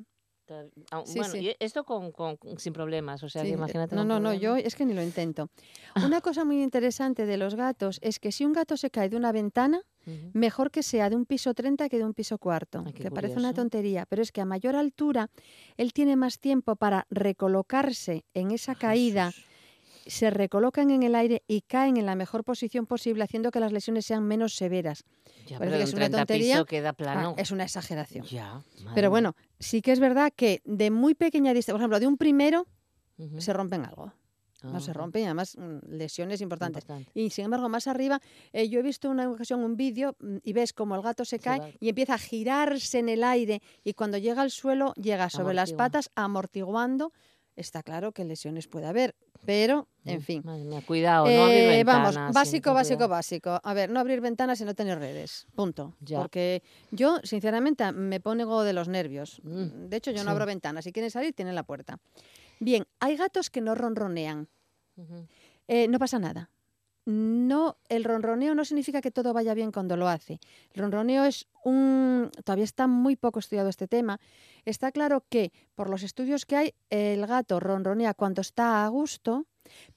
[0.90, 1.38] ah, Sí, bueno, sí.
[1.50, 3.94] y esto con, con- sin problemas, o sea, Sí, que eh, imagínate.
[3.94, 4.40] No, no, no, problemas.
[4.42, 5.48] yo es que ni lo intento.
[6.16, 9.16] Una cosa muy interesante de los gatos es que si un gato se cae de
[9.16, 9.81] una ventana,
[10.32, 12.82] Mejor que sea de un piso 30 que de un piso cuarto.
[12.86, 15.30] Ay, que parece una tontería, pero es que a mayor altura
[15.76, 19.44] él tiene más tiempo para recolocarse en esa caída, Jesús.
[20.06, 23.72] se recolocan en el aire y caen en la mejor posición posible, haciendo que las
[23.72, 25.04] lesiones sean menos severas.
[25.46, 26.64] Ya, pero que es una 30 tontería.
[27.06, 28.24] Ah, es una exageración.
[28.26, 28.62] Ya,
[28.94, 32.16] Pero bueno, sí que es verdad que de muy pequeña distancia, por ejemplo, de un
[32.16, 32.66] primero
[33.38, 34.12] se rompen algo.
[34.62, 36.83] No se Ajá, rompen, y además mm, lesiones importantes.
[36.85, 37.11] importante.
[37.14, 38.20] Y sin embargo, más arriba,
[38.53, 41.37] eh, yo he visto una ocasión un vídeo mm, y ves como el gato se
[41.37, 41.68] Se cae va.
[41.81, 45.73] y empieza a girarse en el aire y cuando llega al suelo llega sobre las
[45.73, 47.12] patas amortiguando.
[47.57, 50.42] Está claro que lesiones puede haber, pero en Mm, fin.
[50.44, 53.61] Madre mía, cuidado, no abrir Eh, vamos, ventanas, sí, básico, básico, básico.
[53.62, 55.46] A ver, no abrir ventanas y no tener redes.
[55.55, 55.94] Punto.
[56.01, 56.20] Ya.
[56.20, 59.40] Porque yo, sinceramente, me pongo de los nervios.
[59.42, 60.85] Mm, De hecho, yo no abro ventanas.
[60.85, 61.99] Si quieren salir, tienen la puerta.
[62.61, 64.49] Bien, hay gatos que no ronronean.
[65.66, 66.51] Eh, no pasa nada.
[67.07, 70.38] No, el ronroneo no significa que todo vaya bien cuando lo hace.
[70.75, 72.31] El ronroneo es un.
[72.44, 74.20] Todavía está muy poco estudiado este tema.
[74.66, 79.46] Está claro que, por los estudios que hay, el gato ronronea cuando está a gusto,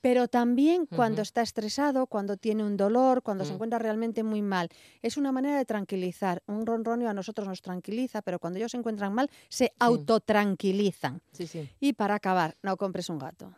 [0.01, 3.55] pero también cuando está estresado, cuando tiene un dolor, cuando se Mm.
[3.55, 4.69] encuentra realmente muy mal.
[5.01, 6.41] Es una manera de tranquilizar.
[6.47, 11.21] Un ronronio a nosotros nos tranquiliza, pero cuando ellos se encuentran mal, se autotranquilizan.
[11.31, 11.69] Sí, sí.
[11.79, 13.53] Y para acabar, no compres un gato.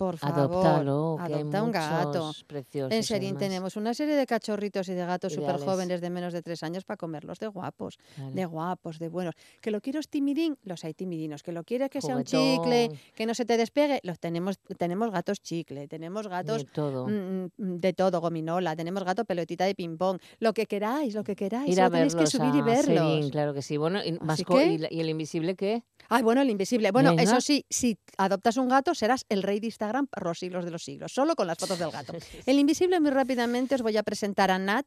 [0.00, 2.32] Por favor, que adopta un gato.
[2.46, 2.90] preciosos.
[2.96, 6.40] En Serín tenemos una serie de cachorritos y de gatos súper jóvenes de menos de
[6.40, 7.98] tres años para comerlos de guapos,
[8.32, 9.34] de guapos, de buenos.
[9.60, 11.42] Que lo quiero es timidín, los hay timidinos.
[11.42, 15.10] Que lo quieres que sea un chicle, que no se te despegue, los tenemos, tenemos
[15.10, 17.06] gatos chicle, tenemos gatos De todo.
[17.06, 21.24] mm, mm, de todo, gominola, tenemos gato pelotita de ping pong, lo que queráis, lo
[21.24, 22.86] que queráis, Ir a tenéis que subir y verlos.
[22.86, 23.76] Serín, claro que sí.
[23.76, 25.82] Bueno, y, masco- que- ¿y, el invisible qué?
[26.08, 26.90] Ay, bueno, el invisible.
[26.90, 27.22] Bueno, Venga.
[27.24, 30.70] eso sí, si adoptas un gato, serás el rey de Instagram por los siglos de
[30.70, 32.12] los siglos, solo con las fotos del gato.
[32.46, 34.86] El invisible, muy rápidamente, os voy a presentar a Nat.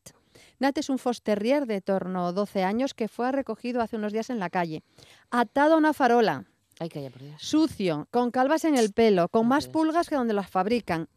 [0.60, 4.30] Nat es un Fosterrier de torno a 12 años que fue recogido hace unos días
[4.30, 4.84] en la calle,
[5.30, 6.46] atado a una farola,
[6.80, 7.42] Ay, calla, por Dios.
[7.42, 11.08] sucio, con calvas en el pelo, con más pulgas que donde las fabrican,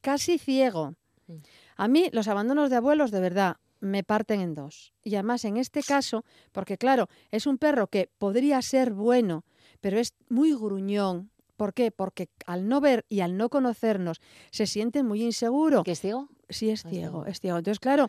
[0.00, 0.94] casi ciego.
[1.26, 1.34] Mm.
[1.76, 4.92] A mí los abandonos de abuelos, de verdad, me parten en dos.
[5.02, 9.44] Y además en este caso, porque claro, es un perro que podría ser bueno,
[9.80, 11.30] pero es muy gruñón.
[11.56, 11.90] ¿Por qué?
[11.90, 15.82] Porque al no ver y al no conocernos se siente muy inseguro.
[15.84, 16.28] ¿Qué es ciego?
[16.48, 17.26] Sí, es Ah, es ciego, ciego.
[17.26, 17.58] es ciego.
[17.58, 18.08] Entonces, claro,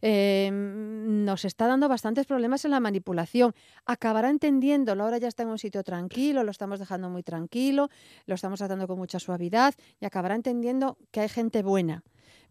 [0.00, 3.54] eh, nos está dando bastantes problemas en la manipulación.
[3.84, 7.88] Acabará entendiéndolo, ahora ya está en un sitio tranquilo, lo estamos dejando muy tranquilo,
[8.26, 12.02] lo estamos tratando con mucha suavidad y acabará entendiendo que hay gente buena.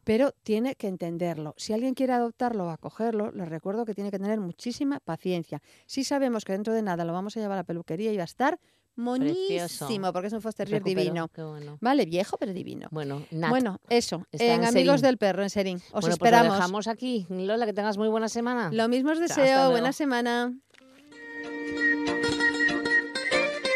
[0.04, 1.54] Pero tiene que entenderlo.
[1.58, 5.62] Si alguien quiere adoptarlo o acogerlo, les recuerdo que tiene que tener muchísima paciencia.
[5.86, 8.24] Si sabemos que dentro de nada lo vamos a llevar a la peluquería y va
[8.24, 8.60] a estar
[8.96, 9.86] Precioso.
[9.86, 11.02] monísimo, porque es un Fosterrier Recupero.
[11.02, 11.28] divino.
[11.30, 11.78] Qué bueno.
[11.82, 12.88] Vale, viejo, pero divino.
[12.92, 13.50] Bueno, Nat.
[13.50, 14.26] Bueno, eso.
[14.32, 15.08] Está En en Amigos Serín.
[15.10, 15.78] del Perro, en Serín.
[15.78, 16.56] Os bueno, pues lo esperamos.
[16.58, 17.26] dejamos aquí.
[17.30, 18.70] Lola, que tengas muy buena semana.
[18.72, 19.72] Lo mismo os deseo.
[19.72, 20.54] Buena semana.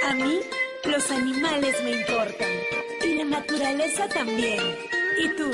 [0.07, 0.39] A mí,
[0.85, 2.49] los animales me importan.
[3.05, 4.59] Y la naturaleza también.
[5.23, 5.49] ¿Y tú,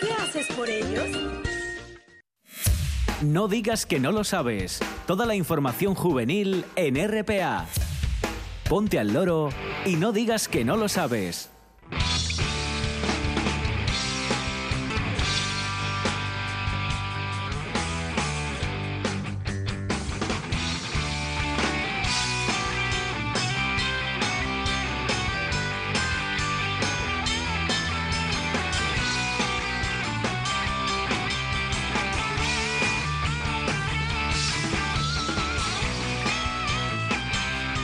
[0.00, 1.06] qué haces por ellos?
[3.20, 4.78] No digas que no lo sabes.
[5.06, 7.66] Toda la información juvenil en RPA.
[8.68, 9.48] Ponte al loro
[9.86, 11.48] y no digas que no lo sabes.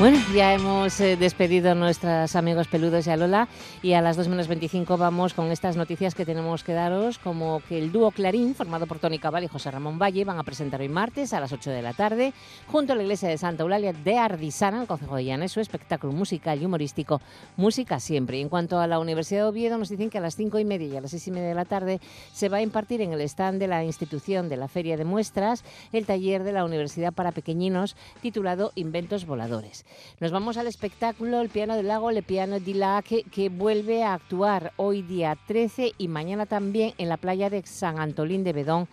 [0.04, 3.48] Bueno, ya hemos eh, despedido a nuestros amigos peludos y a Lola
[3.82, 7.62] y a las 2 menos 25 vamos con estas noticias que tenemos que daros, como
[7.66, 10.82] que el dúo Clarín, formado por Tony Cabal y José Ramón Valle, van a presentar
[10.82, 12.34] hoy martes a las 8 de la tarde,
[12.66, 16.12] junto a la iglesia de Santa Eulalia de Ardisana, el Concejo de Llanes, su espectáculo
[16.12, 17.22] musical y humorístico
[17.56, 18.36] Música Siempre.
[18.36, 20.66] Y en cuanto a la Universidad de Oviedo, nos dicen que a las 5 y
[20.66, 21.98] media y a las 6 y media de la tarde
[22.34, 25.64] se va a impartir en el stand de la institución de la Feria de Muestras
[25.94, 29.86] el taller de la Universidad para Pequeñinos titulado Inventos Voladores.
[30.20, 34.02] Nos vamos al espectáculo El Piano del Lago, Le Piano di La, que, que vuelve
[34.02, 38.52] a actuar hoy día 13 y mañana también en la playa de San Antolín de
[38.52, 38.88] Bedón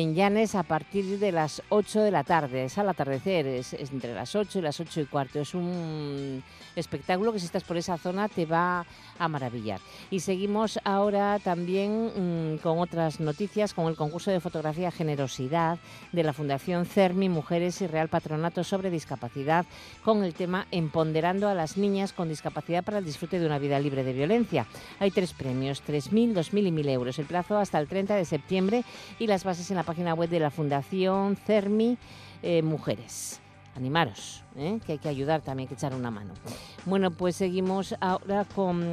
[0.00, 2.64] en Llanes a partir de las 8 de la tarde.
[2.64, 5.38] Es al atardecer, es, entre las 8 y las 8 y cuarto.
[5.38, 6.42] Es un
[6.74, 8.84] espectáculo que si estás por esa zona te va
[9.20, 9.80] a maravillar.
[10.10, 15.78] Y seguimos ahora también mm, con otras noticias, con el concurso de fotografía Generosidad
[16.10, 19.64] de la Fundación CERMI Mujeres y Real Patronato sobre Discapacidad,
[20.02, 23.78] con el tema Empoderando a las niñas con discapacidad para el disfrute de una vida
[23.78, 24.66] libre de violencia.
[24.98, 27.18] Hay tres premios, 3.000, 2.000 y 1.000 euros.
[27.20, 28.84] El plazo hasta el 30 de septiembre
[29.20, 31.98] y las bases en la página web de la Fundación CERMI
[32.42, 33.40] eh, Mujeres.
[33.76, 34.80] Animaros, ¿eh?
[34.84, 36.34] que hay que ayudar también, que echar una mano.
[36.86, 38.84] Bueno, pues seguimos ahora con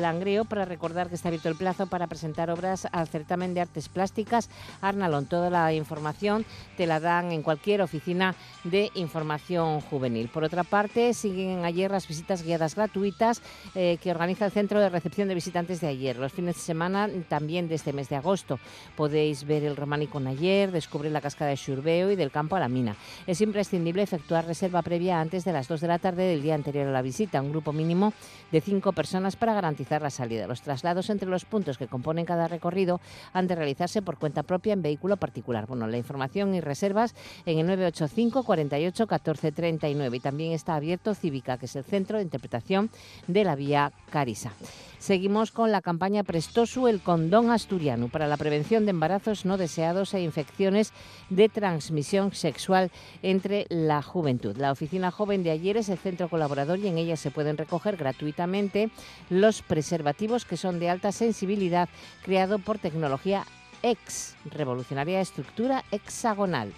[0.00, 3.88] Langreo para recordar que está abierto el plazo para presentar obras al certamen de artes
[3.88, 4.50] plásticas
[4.80, 5.26] Arnalón.
[5.26, 6.44] Toda la información
[6.76, 10.28] te la dan en cualquier oficina de información juvenil.
[10.28, 13.42] Por otra parte, siguen ayer las visitas guiadas gratuitas
[13.74, 16.16] eh, que organiza el Centro de Recepción de Visitantes de ayer.
[16.16, 18.58] Los fines de semana también de este mes de agosto
[18.96, 22.60] podéis ver el románico en ayer, descubrir la cascada de Xurbeo y del campo a
[22.60, 22.96] la mina.
[23.26, 26.86] Es imprescindible efectuar reserva previa antes de las 2 de la tarde del día anterior
[26.88, 28.12] a la visita, un grupo mínimo
[28.52, 30.46] de 5 personas para garantizar la salida.
[30.46, 33.00] Los traslados entre los puntos que componen cada recorrido
[33.32, 35.66] han de realizarse por cuenta propia en vehículo particular.
[35.66, 37.14] Bueno, la información y reservas
[37.44, 42.18] en el 985 48 14 39 y también está abierto Cívica, que es el centro
[42.18, 42.90] de interpretación
[43.26, 44.52] de la vía Carisa.
[44.98, 50.14] Seguimos con la campaña Prestosu, el condón asturiano, para la prevención de embarazos no deseados
[50.14, 50.92] e infecciones
[51.30, 52.90] de transmisión sexual
[53.22, 54.56] entre la juventud.
[54.56, 57.58] La oficina Oficina Joven de Ayer es el centro colaborador y en ella se pueden
[57.58, 58.88] recoger gratuitamente
[59.28, 61.90] los preservativos que son de alta sensibilidad
[62.22, 63.44] creado por tecnología
[63.82, 66.72] X, revolucionaria estructura hexagonal.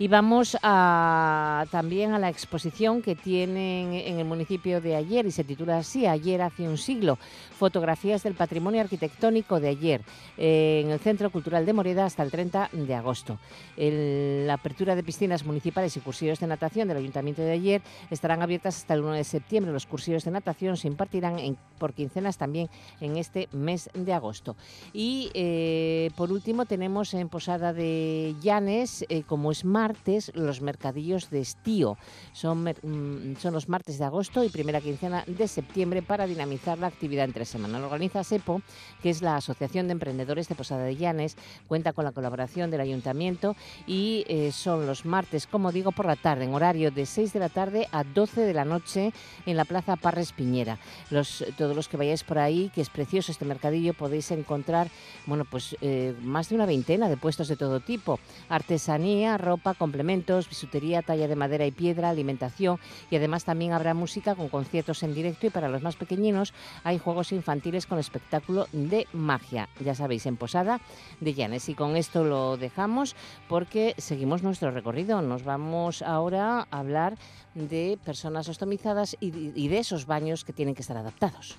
[0.00, 5.44] Y vamos también a la exposición que tienen en el municipio de ayer y se
[5.44, 7.18] titula así, Ayer hace un siglo,
[7.58, 10.00] fotografías del patrimonio arquitectónico de ayer,
[10.38, 13.38] eh, en el Centro Cultural de Moreda hasta el 30 de agosto.
[13.76, 18.78] la apertura de piscinas municipales y cursillos de natación del Ayuntamiento de ayer estarán abiertas
[18.78, 19.70] hasta el 1 de septiembre.
[19.70, 21.36] Los cursillos de natación se impartirán
[21.78, 22.70] por quincenas también
[23.02, 24.56] en este mes de agosto.
[24.94, 31.30] Y eh, por último tenemos en Posada de Llanes, eh, como es martes, los mercadillos
[31.30, 31.98] de estío.
[32.32, 36.86] Son, mm, son los martes de agosto y primera quincena de septiembre para dinamizar la
[36.86, 37.80] actividad entre semana.
[37.80, 38.62] Lo organiza SEPO,
[39.02, 42.82] que es la Asociación de Emprendedores de Posada de Llanes, cuenta con la colaboración del
[42.82, 47.32] Ayuntamiento y eh, son los martes, como digo, por la tarde, en horario de 6
[47.32, 49.12] de la tarde a 12 de la noche
[49.44, 50.78] en la Plaza Parres Piñera.
[51.10, 54.88] Los, todos los que vayáis por ahí, que es precioso este mercadillo, podéis encontrar
[55.26, 58.20] bueno, pues, eh, más de una veintena de puestos de todo tipo.
[58.48, 62.78] Artesanía, ropa, complementos, bisutería, talla de madera y piedra, alimentación
[63.10, 66.52] y además también habrá música con conciertos en directo y para los más pequeñinos
[66.84, 69.70] hay juegos infantiles con espectáculo de magia.
[69.82, 70.82] Ya sabéis, en Posada
[71.20, 71.70] de Llanes.
[71.70, 73.16] Y con esto lo dejamos
[73.48, 75.22] porque seguimos nuestro recorrido.
[75.22, 77.16] Nos vamos ahora a hablar
[77.54, 81.58] de personas ostomizadas y, y de esos baños que tienen que estar adaptados.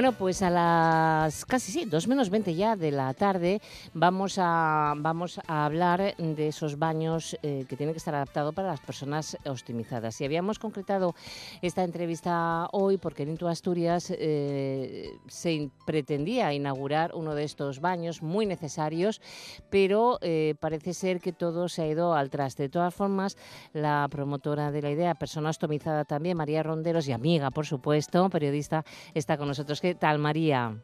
[0.00, 3.60] Bueno, pues a las casi sí, dos menos 20 ya de la tarde
[3.92, 8.68] vamos a, vamos a hablar de esos baños eh, que tienen que estar adaptados para
[8.68, 10.18] las personas optimizadas.
[10.22, 11.14] Y habíamos concretado
[11.60, 18.22] esta entrevista hoy porque en Intu Asturias eh, se pretendía inaugurar uno de estos baños
[18.22, 19.20] muy necesarios,
[19.68, 22.62] pero eh, parece ser que todo se ha ido al traste.
[22.62, 23.36] De todas formas,
[23.74, 28.82] la promotora de la idea, persona ostomizada también, María Ronderos y amiga, por supuesto, periodista,
[29.12, 29.78] está con nosotros.
[29.78, 30.74] ¿Qué tal, María?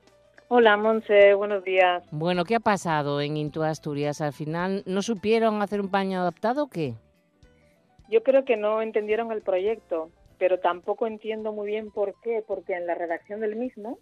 [0.48, 2.04] Hola, Monse, buenos días.
[2.12, 4.20] Bueno, ¿qué ha pasado en Intu Asturias?
[4.20, 6.94] ¿Al final no supieron hacer un paño adaptado o qué?
[8.08, 12.74] Yo creo que no entendieron el proyecto, pero tampoco entiendo muy bien por qué, porque
[12.74, 13.98] en la redacción del mismo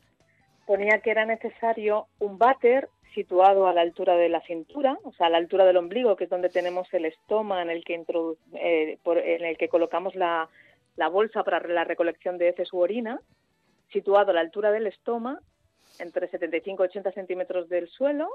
[0.66, 5.28] ponía que era necesario un váter situado a la altura de la cintura, o sea,
[5.28, 7.94] a la altura del ombligo, que es donde tenemos el estoma en el que,
[8.54, 10.48] eh, en el que colocamos la,
[10.96, 13.20] la bolsa para la recolección de heces u orina,
[13.94, 15.40] situado a la altura del estoma,
[15.98, 18.28] entre 75 y 80 centímetros del suelo,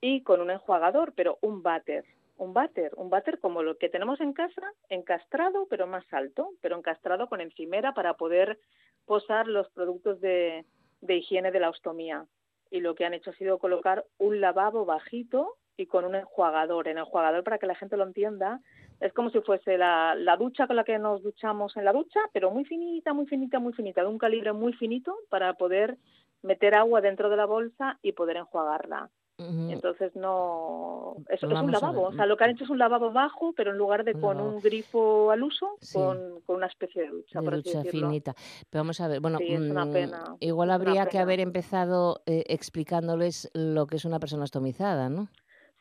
[0.00, 2.04] y con un enjuagador, pero un váter.
[2.36, 6.76] Un váter, un váter como lo que tenemos en casa, encastrado, pero más alto, pero
[6.76, 8.60] encastrado con encimera para poder
[9.06, 10.64] posar los productos de,
[11.00, 12.26] de higiene de la ostomía.
[12.70, 16.88] Y lo que han hecho ha sido colocar un lavabo bajito y con un enjuagador.
[16.88, 18.60] En enjuagador, para que la gente lo entienda,
[19.00, 22.20] es como si fuese la, la, ducha con la que nos duchamos en la ducha,
[22.32, 25.96] pero muy finita, muy finita, muy finita, de un calibre muy finito para poder
[26.42, 29.08] meter agua dentro de la bolsa y poder enjuagarla.
[29.40, 33.12] Entonces no, eso es un lavabo, o sea, lo que han hecho es un lavabo
[33.12, 37.08] bajo, pero en lugar de con un grifo al uso, con, con, una especie de
[37.10, 37.40] ducha.
[37.40, 38.34] De ducha finita.
[38.68, 43.94] Pero vamos a ver, bueno, mm, igual habría que haber empezado eh, explicándoles lo que
[43.94, 45.28] es una persona ostomizada, ¿no?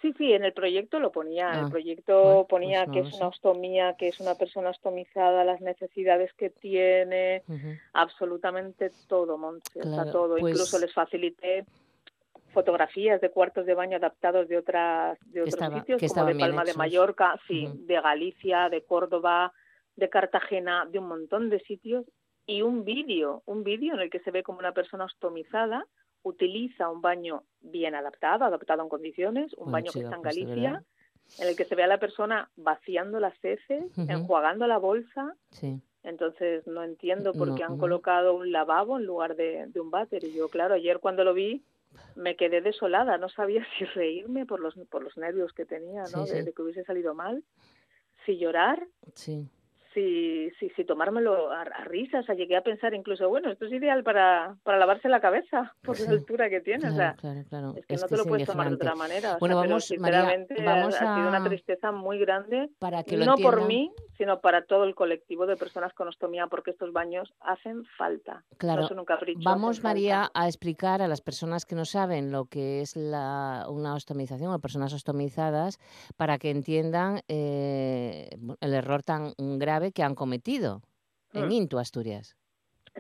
[0.01, 1.51] Sí, sí, en el proyecto lo ponía.
[1.51, 5.59] el ah, proyecto ponía pues que es una ostomía, que es una persona ostomizada, las
[5.59, 7.41] necesidades que tiene,
[7.93, 9.81] absolutamente todo, Montse,
[10.11, 10.37] todo.
[10.37, 11.65] Pues Incluso les facilité
[12.53, 16.75] fotografías de cuartos de baño adaptados de otras de otros sitios, como de Palma de
[16.75, 19.51] Mallorca, sí, de Galicia, de Córdoba,
[19.95, 22.05] de Cartagena, de un montón de sitios
[22.45, 25.85] y un vídeo, un vídeo en el que se ve como una persona ostomizada
[26.27, 30.83] utiliza un baño bien adaptado, adaptado en condiciones, un baño que está en Galicia,
[31.39, 35.35] en el que se ve a la persona vaciando las heces, enjuagando la bolsa.
[36.03, 40.23] Entonces no entiendo por qué han colocado un lavabo en lugar de, un váter.
[40.23, 41.63] Y yo, claro, ayer cuando lo vi
[42.15, 46.25] me quedé desolada, no sabía si reírme por los, por los nervios que tenía, ¿no?
[46.25, 47.43] de, que hubiese salido mal,
[48.25, 49.49] si llorar, si
[49.97, 53.73] si, si, si tomármelo a, risas, o sea, llegué a pensar incluso, bueno, esto es
[53.73, 57.73] ideal para, para lavarse la cabeza por la altura que tiene, o sea, claro, claro.
[57.75, 59.37] es que no te lo puedes tomar de otra manera.
[59.39, 61.15] bueno, vamos, sinceramente, vamos ha, a...
[61.15, 64.93] sido una tristeza muy grande, para que lo no por mí, sino para todo el
[64.93, 68.43] colectivo de personas con ostomía, porque estos baños hacen falta.
[68.57, 68.83] Claro.
[68.83, 69.41] No son un capricho.
[69.43, 70.41] Vamos, María, falta.
[70.41, 74.59] a explicar a las personas que no saben lo que es la, una ostomización o
[74.59, 75.79] personas ostomizadas
[76.17, 78.29] para que entiendan eh,
[78.61, 80.81] el error tan grave que han cometido
[81.33, 81.51] en Mm.
[81.51, 82.35] Intu, Asturias.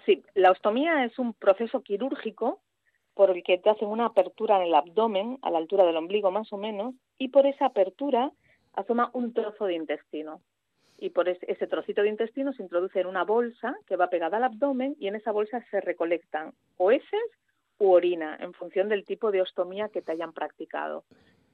[0.05, 2.61] Sí, la ostomía es un proceso quirúrgico
[3.15, 6.29] por el que te hacen una apertura en el abdomen, a la altura del ombligo
[6.29, 8.31] más o menos, y por esa apertura
[8.73, 10.41] asoma un trozo de intestino.
[10.99, 14.37] Y por es- ese trocito de intestino se introduce en una bolsa que va pegada
[14.37, 17.21] al abdomen y en esa bolsa se recolectan o heces
[17.79, 21.03] u orina en función del tipo de ostomía que te hayan practicado.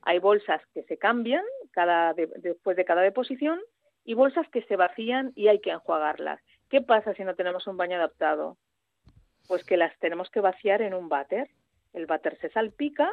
[0.01, 3.59] Hay bolsas que se cambian cada de- después de cada deposición
[4.05, 6.41] y bolsas que se vacían y hay que enjuagarlas.
[6.69, 8.57] ¿Qué pasa si no tenemos un baño adaptado?
[9.47, 11.49] Pues que las tenemos que vaciar en un váter.
[11.93, 13.11] El váter se salpica,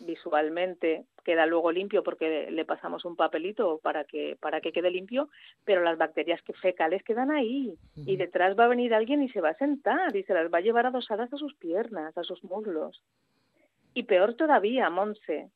[0.00, 5.28] visualmente queda luego limpio porque le pasamos un papelito para que para que quede limpio,
[5.64, 9.40] pero las bacterias que fecales quedan ahí y detrás va a venir alguien y se
[9.40, 12.42] va a sentar y se las va a llevar adosadas a sus piernas, a sus
[12.44, 13.02] muslos.
[13.92, 15.50] Y peor todavía, Monse,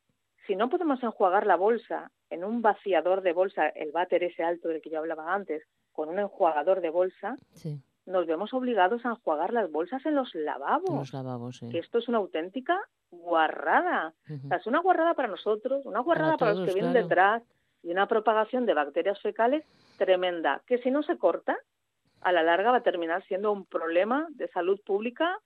[0.45, 4.69] si no podemos enjuagar la bolsa en un vaciador de bolsa, el váter ese alto
[4.69, 9.09] del que yo hablaba antes, con un enjuagador de bolsa, Sí, nos vemos obligados a
[9.09, 10.89] enjuagar las bolsas en los lavabos.
[10.89, 11.69] en los lavabos, sí.
[11.69, 14.13] Que esto es una auténtica guarrada.
[14.29, 17.07] O sea, es una guarrada para nosotros, una guarrada para, los que vienen claro.
[17.07, 17.43] detrás
[17.81, 19.63] y una propagación de bacterias fecales
[19.97, 21.57] tremenda, que si no se corta,
[22.21, 25.37] a la larga va a terminar siendo un problema de salud pública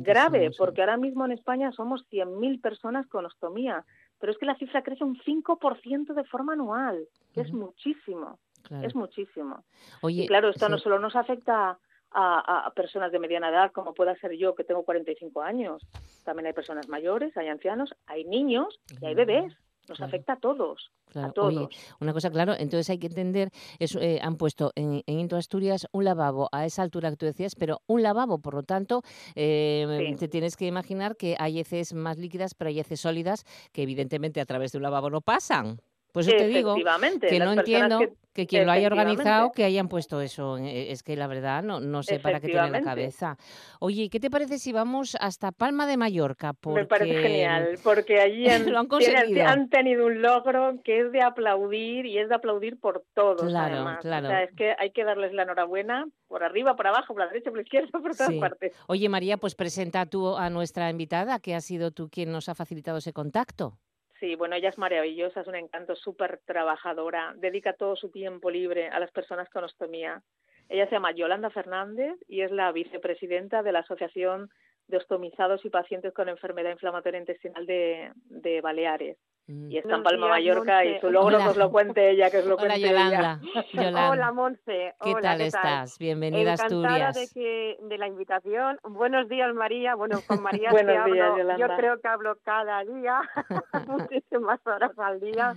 [0.00, 3.86] grave, porque ahora mismo en España somos 100.000 personas con ostomía,
[4.20, 8.86] pero es que la cifra crece un 5% de forma anual, que es muchísimo, Claro.
[8.86, 9.64] es muchísimo.
[10.02, 11.78] Oye, y claro, esto no solo nos afecta
[12.10, 15.86] a, a personas de mediana edad, como pueda ser yo, que tengo 45 años,
[16.24, 19.54] también hay personas mayores, hay ancianos, hay niños y hay bebés.
[19.88, 20.08] Nos Claro.
[20.08, 21.28] afecta a todos, Claro.
[21.28, 21.56] a todos.
[21.56, 21.68] Oye,
[22.00, 25.86] una cosa, claro, entonces hay que entender, es, eh, han puesto en, en Into Asturias
[25.92, 29.02] un lavabo a esa altura que tú decías, pero un lavabo, por lo tanto,
[29.34, 30.16] eh, Sí.
[30.16, 34.40] te tienes que imaginar que hay heces más líquidas, pero hay heces sólidas que evidentemente
[34.40, 35.80] a través de un lavabo no pasan.
[36.18, 39.88] Pues yo te digo que no entiendo que- que, quien lo haya organizado, que hayan
[39.88, 40.58] puesto eso.
[40.58, 43.36] eh, Es que la verdad no, no sé para qué tiene la cabeza.
[43.80, 46.52] Oye, ¿y ¿qué te parece si vamos hasta Palma de Mallorca?
[46.52, 46.80] Porque...
[46.80, 49.46] Me parece genial, porque allí han, Lo han tienen- conseguido.
[49.46, 53.42] han tenido un logro que es de aplaudir y es de aplaudir por todos.
[53.42, 53.98] Claro, además.
[54.02, 54.26] claro.
[54.28, 57.26] O sea, es que hay que darles la enhorabuena por arriba, por abajo, por la
[57.28, 58.38] derecha, por la izquierda, por todas Sí.
[58.38, 58.72] partes.
[58.86, 62.54] Oye, María, pues presenta tú a nuestra invitada, que ha sido tú quien nos ha
[62.54, 63.78] facilitado ese contacto.
[64.20, 68.88] Sí, bueno, ella es maravillosa, es un encanto, súper trabajadora, dedica todo su tiempo libre
[68.88, 70.22] a las personas con ostomía.
[70.68, 74.50] Ella se llama Yolanda Fernández y es la vicepresidenta de la Asociación
[74.88, 79.18] de Ostomizados y Pacientes con Enfermedad Inflamatoria Intestinal de, de Baleares.
[79.48, 79.70] Mm.
[79.72, 81.44] Y está en Palma, días, Mallorca, y su logro Hola.
[81.44, 83.40] que os lo cuente ella, que os lo Hola, cuente Yolanda.
[83.42, 83.64] ella.
[83.72, 84.10] Yolanda.
[84.10, 84.94] Hola, Monse.
[85.02, 85.98] ¿Qué Hola, tal ¿qué estás?
[85.98, 87.14] Bienvenida a Encantada Asturias.
[87.14, 88.78] de, que, de la invitación.
[88.82, 89.94] Buenos días, María.
[89.94, 91.66] Bueno, con María Buenos sí hablo- días, Yolanda.
[91.66, 93.20] yo creo que hablo cada día,
[93.86, 95.54] muchísimas horas al día.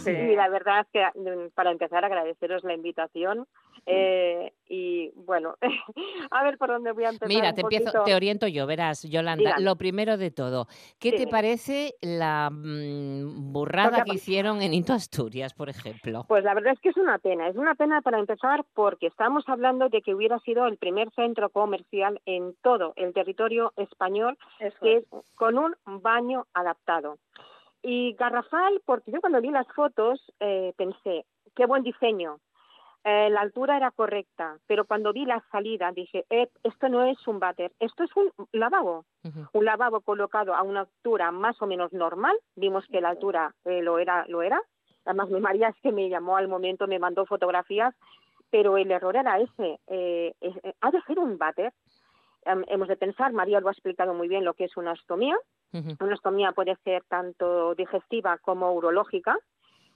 [0.00, 0.10] Sí.
[0.10, 3.46] Y la verdad es que, mm, para empezar, agradeceros la invitación.
[3.86, 5.56] Eh, y bueno,
[6.30, 7.28] a ver por dónde voy a empezar.
[7.28, 9.56] Mira, te empiezo, te oriento yo, verás, Yolanda.
[9.58, 10.66] Lo primero de todo,
[10.98, 16.24] ¿qué te parece la mm, burrada Lo que hicieron en Into Asturias, por ejemplo?
[16.28, 17.48] Pues la verdad es que es una pena.
[17.48, 21.48] Es una pena para empezar porque estamos hablando de que hubiera sido el primer centro
[21.50, 27.16] comercial en todo el territorio español Eso que es con un baño adaptado.
[27.82, 31.24] Y garrafal, porque yo cuando vi las fotos eh, pensé,
[31.54, 32.38] qué buen diseño.
[33.02, 37.26] Eh, la altura era correcta, pero cuando vi la salida dije, eh, esto no es
[37.26, 39.06] un váter, esto es un lavabo.
[39.54, 43.80] Un lavabo colocado a una altura más o menos normal, vimos que la altura eh,
[43.80, 44.60] lo era, lo era.
[45.06, 47.94] Además, mi María es que me llamó al momento, me mandó fotografías,
[48.50, 49.80] pero el error era ese.
[49.86, 51.72] eh, es- eh, ha de ser un váter.
[52.44, 55.36] Em, hemos de pensar, María lo ha explicado muy bien lo que es una ostomía.
[55.72, 59.38] Una ostomía puede ser tanto digestiva como urológica.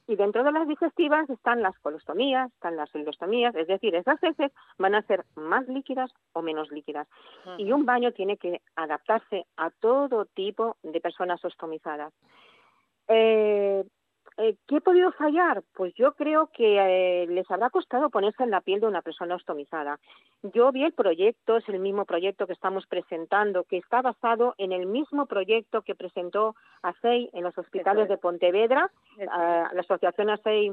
[0.07, 4.53] Y dentro de las digestivas están las colostomías, están las endostomías, es decir, esas heces
[4.77, 7.09] van a ser más líquidas o menos líquidas.
[7.57, 12.13] Y un baño tiene que adaptarse a todo tipo de personas ostomizadas.
[13.09, 13.83] Eh,
[14.37, 15.63] eh, ¿Qué he podido fallar?
[15.75, 19.37] Pues yo creo que eh, les habrá costado ponerse en la piel de una persona
[19.37, 19.99] ostomizada.
[20.43, 24.73] Yo vi el proyecto, es el mismo proyecto que estamos presentando, que está basado en
[24.73, 28.09] el mismo proyecto que presentó ASEI en los hospitales es.
[28.09, 28.91] de Pontevedra.
[29.17, 30.73] La asociación ASEI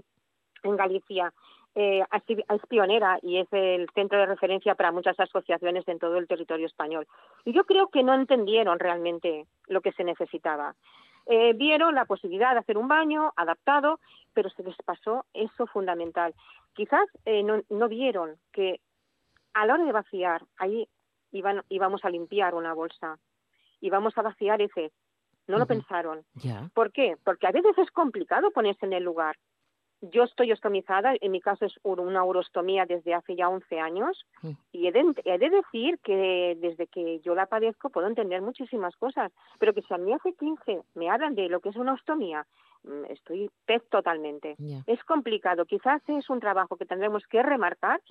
[0.63, 1.33] en Galicia.
[1.73, 6.27] Eh, es pionera y es el centro de referencia para muchas asociaciones en todo el
[6.27, 7.07] territorio español.
[7.45, 10.75] Y yo creo que no entendieron realmente lo que se necesitaba.
[11.27, 13.99] Eh, vieron la posibilidad de hacer un baño adaptado,
[14.33, 16.33] pero se les pasó eso fundamental.
[16.73, 18.79] Quizás eh, no, no vieron que
[19.53, 20.87] a la hora de vaciar, ahí
[21.31, 23.19] iban, íbamos a limpiar una bolsa,
[23.79, 24.91] íbamos a vaciar ese.
[25.47, 26.23] No lo pensaron.
[26.35, 26.69] Ya.
[26.73, 27.17] ¿Por qué?
[27.23, 29.37] Porque a veces es complicado ponerse en el lugar.
[30.01, 34.49] Yo estoy ostomizada, en mi caso es una urostomía desde hace ya 11 años Mm.
[34.71, 38.95] y he de, he de decir que desde que yo la padezco puedo entender muchísimas
[38.97, 41.93] cosas, pero que si a mí hace 15 me hablan de lo que es una
[41.93, 42.45] ostomía,
[42.83, 44.55] mm, estoy pez totalmente.
[44.87, 48.01] Es complicado, quizás es un trabajo que tendremos que remarcar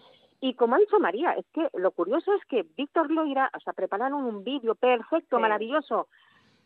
[0.41, 3.73] y como ha dicho María, es que lo curioso es que Víctor Loira, o sea,
[3.73, 5.43] prepararon un vídeo perfecto, Sí.
[5.43, 6.07] maravilloso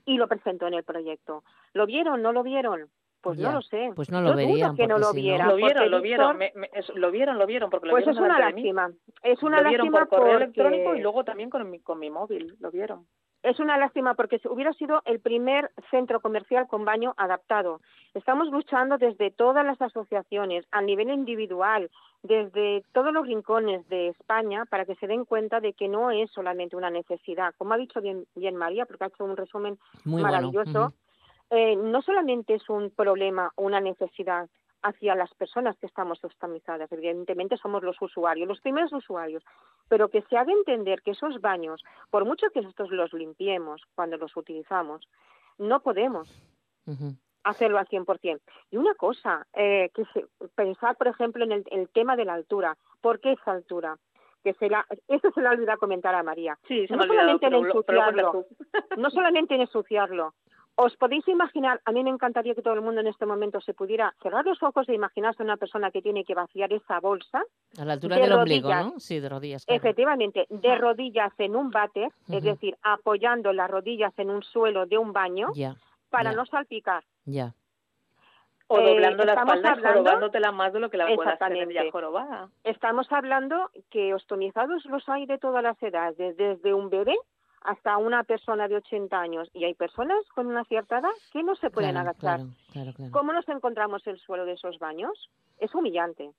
[0.04, 1.42] y lo presentó en el proyecto.
[1.72, 2.20] ¿Lo vieron?
[2.20, 2.90] ¿No lo vieron?
[3.24, 3.90] Pues Ya, no lo sé.
[3.96, 5.48] pues no Yo lo dudo verían, que no lo si no- vieran.
[5.48, 8.04] Lo vieron, lo vieron, Víctor, me- me- es- lo vieron, lo vieron, porque lo Pues
[8.04, 8.90] vieron es una lástima.
[9.22, 11.98] Es una lo vieron lástima por correo porque- electrónico y luego también con mi, con
[11.98, 13.06] mi móvil, lo vieron.
[13.42, 17.80] Es una lástima porque si hubiera sido el primer centro comercial con baño adaptado.
[18.14, 21.90] Estamos luchando desde todas las asociaciones, a nivel individual,
[22.22, 26.30] desde todos los rincones de España, para que se den cuenta de que no es
[26.30, 27.54] solamente una necesidad.
[27.58, 30.86] Como ha dicho bien, bien María, porque ha hecho un resumen Muy maravilloso, bueno.
[30.86, 30.94] ujú.
[31.50, 34.48] Eh, no solamente es un problema o una necesidad
[34.82, 39.42] hacia las personas que estamos ostamizadas, evidentemente somos los usuarios, los primeros usuarios,
[39.88, 44.18] pero que se haga entender que esos baños, por mucho que nosotros los limpiemos cuando
[44.18, 45.08] los utilizamos,
[45.56, 46.28] no podemos
[47.44, 48.40] hacerlo al 100%.
[48.70, 52.34] Y una cosa, eh, que se- pensar, por ejemplo, en el, el tema de la
[52.34, 52.76] altura.
[53.00, 53.96] ¿Por qué esa altura?
[54.42, 56.58] Que se la, eso se le ha olvidado comentar a María.
[56.68, 57.52] Sí, se no me ha olvidado, solamente en
[58.12, 58.46] ensuciarlo,
[58.98, 60.34] no solamente en ensuciarlo.
[60.76, 61.80] ¿Os podéis imaginar?
[61.84, 64.60] A mí me encantaría que todo el mundo en este momento se pudiera cerrar los
[64.62, 67.44] ojos e imaginarse una persona que tiene que vaciar esa bolsa,
[67.78, 68.92] A la altura de del ombligo, rodillas.
[68.94, 68.98] ¿no?
[69.00, 69.64] Sí, de rodillas.
[69.64, 69.76] claro.
[69.78, 72.44] efectivamente, de rodillas en un váter, es Ujú.
[72.44, 75.48] decir, apoyando las rodillas en un suelo de un baño
[76.10, 77.04] para no salpicar.
[77.24, 77.54] ya.
[78.66, 81.38] O Eh, doblando la estamos espalda y hablando- jorobándotela más de lo que la puedas
[81.38, 82.48] tener ya jorobada.
[82.64, 87.14] Estamos hablando que ostomizados los hay de todas las edades, desde un bebé
[87.64, 89.48] hasta una persona de 80 años.
[89.54, 92.36] Y hay personas con una cierta edad que no se pueden Claro, agachar.
[92.40, 93.12] claro, claro, claro.
[93.12, 95.30] ¿Cómo nos encontramos el suelo de esos baños?
[95.58, 96.30] Es humillante.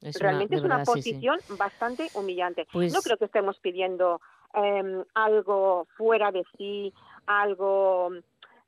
[0.00, 1.10] Es Realmente es una verdad, sí, sí.
[1.12, 2.66] posición bastante humillante.
[2.72, 4.20] Pues- No creo que estemos pidiendo
[4.54, 6.92] em, algo fuera de sí,
[7.26, 8.10] algo,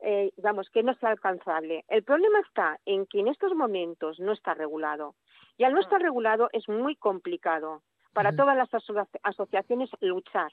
[0.00, 1.84] eh, vamos, que no sea alcanzable.
[1.88, 5.14] El problema está en que en estos momentos no está regulado.
[5.58, 7.82] Y al no estar regulado es muy complicado
[8.14, 10.52] para todas las aso- asociaciones luchar.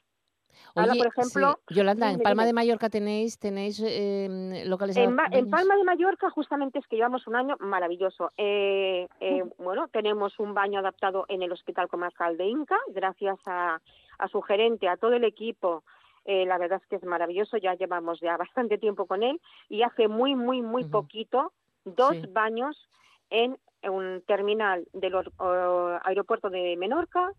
[0.74, 5.30] Ahora, por ejemplo, sí, Yolanda, en Palma de Mallorca tenéis, tenéis eh, En, Ba- en
[5.30, 5.50] baños?
[5.50, 8.30] Palma de Mallorca justamente es que llevamos un año maravilloso.
[8.36, 13.80] Eh, eh, bueno, tenemos un baño adaptado en el Hospital Comarcal de Inca, gracias a,
[14.18, 15.84] a su gerente, a todo el equipo.
[16.24, 19.82] Eh, la verdad es que es maravilloso, ya llevamos ya bastante tiempo con él y
[19.82, 21.52] hace muy, muy, muy poquito
[21.84, 22.22] dos Sí.
[22.30, 22.88] baños
[23.30, 25.14] en un terminal del
[26.04, 27.32] aeropuerto de Menorca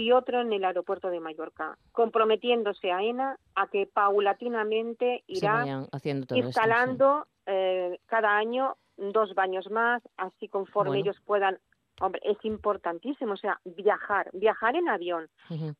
[0.00, 5.86] y otro en el aeropuerto de Mallorca, comprometiéndose a ENA a que paulatinamente irá vayan
[5.92, 6.58] haciendo todo esto, sí.
[6.58, 11.02] instalando eh, cada año dos baños más, así conforme Bueno.
[11.02, 11.58] ellos puedan.
[12.02, 15.28] Hombre, es importantísimo, o sea, viajar, viajar en avión,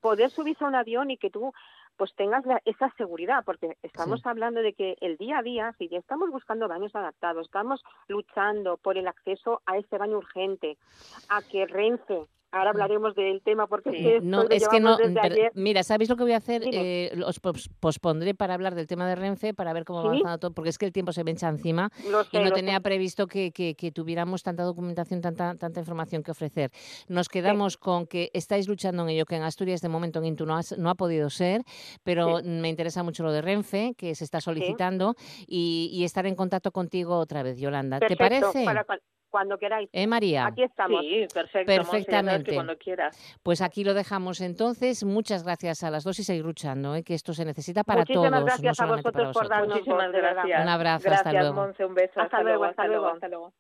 [0.02, 1.52] poder subirse a un avión y que tú
[1.96, 4.28] pues tengas la- esa seguridad, porque estamos Sí.
[4.28, 8.76] hablando de que el día a día, si ya estamos buscando baños adaptados, estamos luchando
[8.78, 10.78] por el acceso a este baño urgente,
[11.28, 13.96] a que Renfe, ahora hablaremos del tema porque Sí.
[13.98, 14.96] es que esto No, lo es que no.
[14.96, 15.53] llevamos desde pero- ayer.
[15.55, 16.62] mira, ¿sabéis lo que voy a hacer?
[16.72, 20.09] Eh, os pos- pospondré para hablar del tema de Renfe, para ver cómo va ¿Sí?
[20.18, 22.76] avanzando todo, porque es que el tiempo se me echa encima Lo y no tenía
[22.76, 22.80] sé.
[22.80, 26.70] previsto que, que- que tuviéramos tanta documentación, tanta, tanta información que ofrecer.
[27.09, 30.46] Nos quedamos con que estáis luchando en ello, que en Asturias de momento en Intu
[30.46, 31.62] no, has- no ha podido ser,
[32.03, 35.14] pero me interesa mucho lo de Renfe, que se está solicitando,
[35.46, 38.01] y, y estar en contacto contigo otra vez, Yolanda.
[38.01, 38.64] ¿Te parece?
[38.64, 38.84] para
[39.31, 39.89] cuando queráis.
[39.93, 40.47] ¿Eh, María?
[40.47, 41.01] Aquí estamos.
[41.01, 41.66] Sí, perfecto.
[41.66, 42.55] Perfectamente.
[42.55, 43.16] cuando quieras.
[43.43, 45.05] Pues aquí lo dejamos entonces.
[45.05, 47.03] Muchas gracias a las dos y seguir luchando, ¿eh?
[47.03, 50.62] que esto se necesita para Muchísimas todos, gracias no a vosotros por darnos Muchísimas gracias.
[50.62, 51.55] Un abrazo, Gracias, hasta luego.
[51.55, 52.20] Monse, un beso.
[52.20, 53.07] Hasta luego, hasta luego.
[53.07, 53.53] Hasta luego.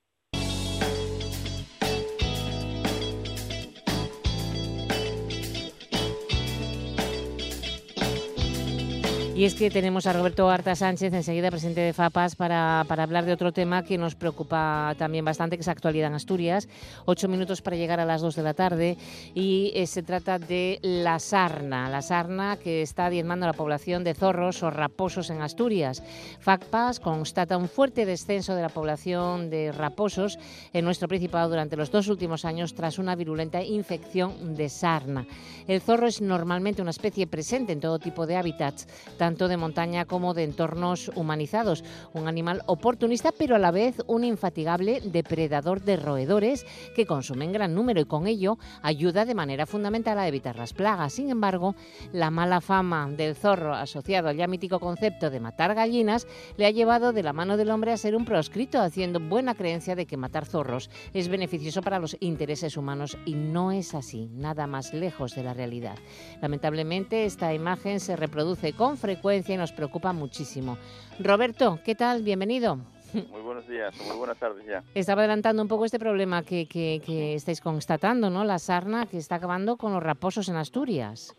[9.40, 13.24] Y es que tenemos a Roberto Arta Sánchez, enseguida presidente de FAPAS, para, para hablar
[13.24, 16.68] de otro tema que nos preocupa también bastante, que es actualidad en Asturias.
[17.06, 18.98] Ocho minutos para llegar a las dos de la tarde
[19.34, 24.12] y eh, se trata de la sarna, la sarna que está diezmando la población de
[24.12, 26.02] zorros o raposos en Asturias.
[26.40, 30.38] FAPAS constata un fuerte descenso de la población de raposos
[30.74, 35.26] en nuestro Principado durante los dos últimos años tras una virulenta infección de sarna.
[35.66, 38.86] El zorro es normalmente una especie presente en todo tipo de hábitats,
[39.16, 41.84] tanto de montaña como de entornos humanizados.
[42.12, 46.66] Un animal oportunista, pero a la vez un infatigable depredador de roedores
[46.96, 51.12] que consumen gran número y con ello ayuda de manera fundamental a evitar las plagas.
[51.12, 51.76] Sin embargo,
[52.12, 56.26] la mala fama del zorro asociado al ya mítico concepto de matar gallinas
[56.56, 59.94] le ha llevado de la mano del hombre a ser un proscrito, haciendo buena creencia
[59.94, 64.66] de que matar zorros es beneficioso para los intereses humanos y no es así, nada
[64.66, 65.96] más lejos de la realidad.
[66.42, 70.78] Lamentablemente, esta imagen se reproduce con frecuencia y nos preocupa muchísimo.
[71.18, 72.22] Roberto, ¿qué tal?
[72.22, 72.78] Bienvenido.
[73.12, 74.82] Muy buenos días, muy buenas tardes ya.
[74.94, 78.44] Estaba adelantando un poco este problema que, que, que estáis constatando, ¿no?
[78.44, 81.36] La sarna que está acabando con los raposos en Asturias.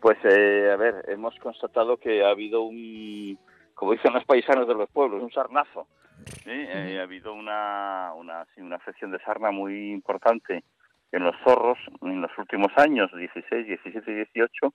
[0.00, 3.38] Pues, eh, a ver, hemos constatado que ha habido un,
[3.74, 5.86] como dicen los paisanos de los pueblos, un sarnazo.
[6.44, 6.50] ¿sí?
[6.50, 10.62] Eh, ha habido una, una, sí, una afección de sarna muy importante
[11.12, 14.74] en los zorros en los últimos años, 16, 17 y 18,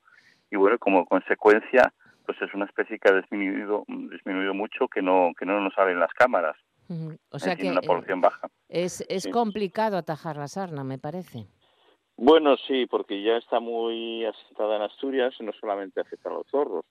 [0.52, 1.94] y bueno, como consecuencia,
[2.26, 5.91] pues es una especie que ha disminuido, disminuido mucho, que no, que no nos sale
[5.91, 6.55] en las cámaras.
[6.89, 7.17] Ujú.
[7.32, 8.47] O sea que una eh, población baja.
[8.69, 9.32] es, es Sí.
[9.32, 11.45] complicado atajar la sarna, me parece.
[12.15, 16.86] Bueno, sí, porque ya está muy asentada en Asturias, no solamente afecta a los zorros.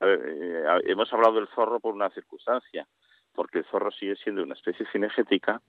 [0.00, 2.86] A ver, eh, hemos hablado del zorro por una circunstancia,
[3.34, 5.60] porque el zorro sigue siendo una especie cinegética,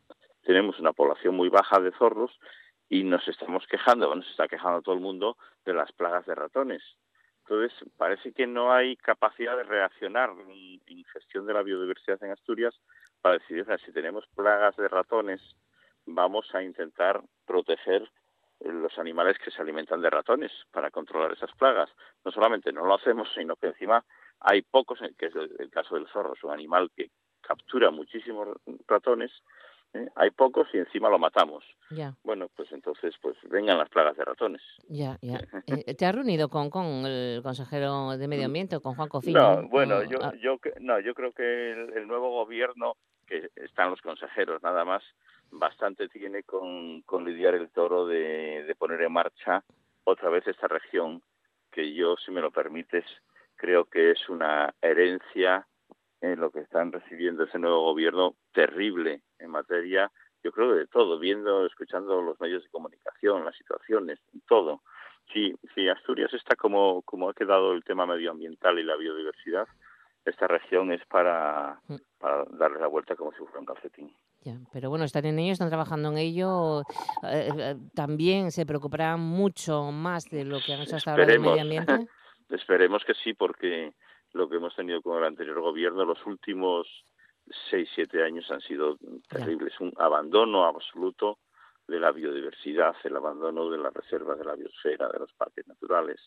[0.43, 2.37] tenemos una población muy baja de zorros
[2.87, 6.35] y nos estamos quejando, bueno, se está quejando todo el mundo de las plagas de
[6.35, 6.83] ratones.
[7.49, 12.79] Entonces, parece que no hay capacidad de reaccionar en, gestión de la biodiversidad en Asturias
[13.21, 15.41] para decir, "Oiga, si tenemos plagas de ratones,
[16.05, 18.03] vamos a intentar proteger
[18.59, 21.89] eh, los animales que se alimentan de ratones para controlar esas plagas.
[22.23, 24.05] No solamente no lo hacemos, sino que encima
[24.41, 27.09] hay pocos, que es el caso del zorro, es un animal que
[27.41, 28.47] captura muchísimos
[28.87, 29.31] ratones,
[29.93, 30.07] ¿eh?
[30.15, 31.63] hay pocos y encima lo matamos.
[31.91, 34.61] Ya, Bueno, pues entonces pues vengan las plagas de ratones.
[34.87, 35.39] ya, ya.
[35.67, 39.39] Eh, ¿Te has reunido con, con el consejero de Medio Ambiente, con Juan Cofiño?
[39.39, 42.95] No, bueno, yo, ah, yo, no, yo creo que el, el nuevo gobierno,
[43.27, 45.03] que están los consejeros nada más,
[45.51, 49.63] bastante tiene con, con lidiar el toro de, de poner en marcha
[50.03, 51.21] otra vez esta región,
[51.71, 53.05] que yo, si me lo permites,
[53.55, 55.67] creo que es una herencia
[56.21, 60.11] en lo que están recibiendo ese nuevo gobierno terrible en materia,
[60.43, 64.81] yo creo de todo, viendo, escuchando los medios de comunicación, las situaciones, todo.
[65.33, 69.67] Si, si Asturias está como, como ha quedado el tema medioambiental y la biodiversidad,
[70.25, 71.95] esta región es para, Mm.
[72.19, 74.13] para darle la vuelta como si fuera un calcetín.
[74.41, 74.57] ya.
[74.73, 76.81] Pero bueno, están en ello, están trabajando en ello.
[77.23, 81.39] eh, eh, también se preocuparán mucho más de lo que han hecho hasta ahora del
[81.39, 82.07] medio ambiente.
[82.49, 83.93] Esperemos que sí, porque
[84.33, 86.87] lo que hemos tenido con el anterior gobierno, los últimos
[87.69, 89.79] seis, siete años han sido terribles.
[89.79, 91.39] Un abandono absoluto
[91.87, 96.19] de la biodiversidad, el abandono de las reservas de la biosfera, de los parques naturales,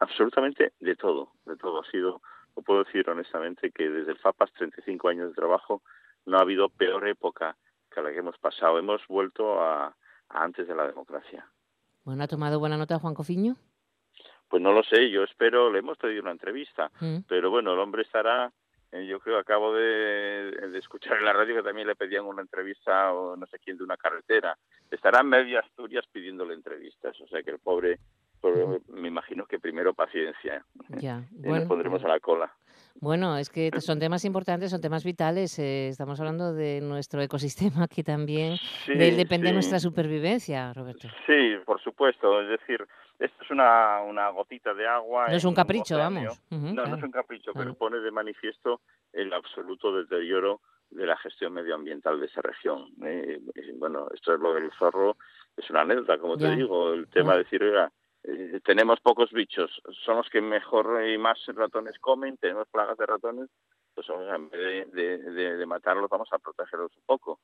[0.00, 1.80] absolutamente de todo, de todo.
[1.80, 2.20] Ha sido,
[2.56, 5.82] lo puedo decir honestamente, que desde el FAPAS, 35 años de trabajo,
[6.24, 7.56] no ha habido peor época
[7.90, 8.78] que la que hemos pasado.
[8.78, 9.94] Hemos vuelto a, a
[10.28, 11.48] antes de la democracia.
[12.04, 13.54] Bueno, ¿ha tomado buena nota Juan Cofiño?
[14.48, 17.18] Pues no lo sé, yo espero, le hemos pedido una entrevista, Mm.
[17.28, 18.52] pero bueno, el hombre estará,
[18.92, 22.42] eh, yo creo, acabo de, de escuchar en la radio que también le pedían una
[22.42, 24.56] entrevista o no sé quién de una carretera,
[24.90, 27.98] estará en medio Asturias pidiéndole entrevistas, o sea que el pobre,
[28.40, 31.68] pobre, me imagino que primero paciencia, Ya, y nos bueno.
[31.68, 32.52] pondremos a la cola.
[33.00, 35.58] Bueno, es que son temas importantes, son temas vitales.
[35.58, 39.54] eh, estamos hablando de nuestro ecosistema que también Sí, de él depende sí.
[39.54, 41.08] nuestra supervivencia, Roberto.
[41.26, 42.86] Sí, por supuesto, es decir,
[43.18, 45.26] esto es una, una gotita de agua.
[45.28, 46.40] No es un capricho, vamos.
[46.50, 48.80] No, no claro, es un capricho, pero pone de manifiesto
[49.12, 52.86] el absoluto deterioro de la gestión medioambiental de esa región.
[53.04, 55.16] Eh, eh, bueno, esto es lo del zorro,
[55.56, 56.50] es una anécdota, como Ya.
[56.50, 57.90] te digo, el tema de decir, oiga,
[58.26, 59.70] eh, tenemos pocos bichos,
[60.04, 63.48] son los que mejor y más ratones comen, tenemos plagas de ratones,
[63.94, 67.40] pues en vez de, de- de- de matarlos vamos a protegerlos un poco.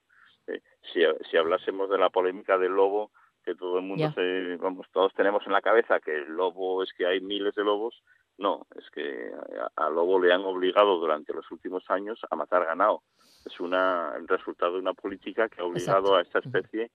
[0.47, 0.61] Eh,
[0.93, 3.11] si, si hablásemos de la polémica del lobo,
[3.45, 6.93] que todo el mundo se, vamos, todos tenemos en la cabeza que el lobo es
[6.93, 8.03] que hay miles de lobos,
[8.39, 9.31] no, es que
[9.77, 13.03] al lobo le han obligado durante los últimos años a matar ganado.
[13.45, 16.17] Es una, el resultado de una política que ha obligado Exacto.
[16.17, 16.91] a esta especie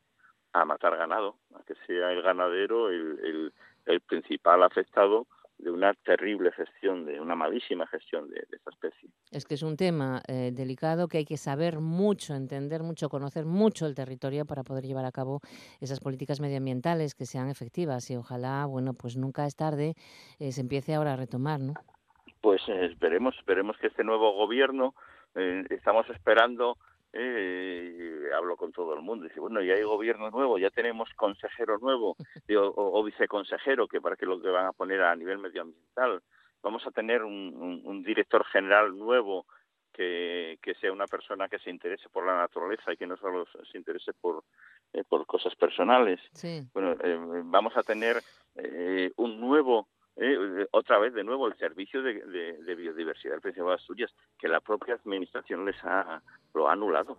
[0.53, 3.53] a matar ganado, a que sea el ganadero el, el,
[3.87, 5.27] el principal afectado
[5.57, 9.09] de una terrible gestión, de una malísima gestión de, esta especie.
[9.31, 13.45] Es que es un tema eh, delicado que hay que saber mucho, entender mucho, conocer
[13.45, 15.39] mucho el territorio para poder llevar a cabo
[15.81, 19.95] esas políticas medioambientales que sean efectivas y ojalá, bueno, pues nunca es tarde,
[20.39, 21.73] eh, se empiece ahora a retomar, ¿no?
[22.41, 24.93] Pues eh, esperemos, esperemos que este nuevo gobierno,
[25.69, 26.79] estamos esperando
[27.13, 29.25] eh, hablo con todo el mundo.
[29.25, 32.15] Dice, bueno, ya hay gobierno nuevo, ya tenemos consejero nuevo
[32.75, 36.21] o, viceconsejero, que para que lo que van a poner a nivel medioambiental.
[36.61, 39.45] Vamos a tener un, director general nuevo
[39.93, 43.45] que, que, sea una persona que se interese por la naturaleza y que no solo
[43.71, 44.43] se interese por,
[44.93, 46.19] eh, por cosas personales.
[46.73, 48.17] Bueno, eh, vamos a tener
[48.55, 49.87] eh, un nuevo
[50.19, 54.59] eh, otra vez de nuevo el servicio de, biodiversidad del Principado de Asturias, que la
[54.59, 56.21] propia administración les ha,
[56.53, 57.17] lo ha anulado.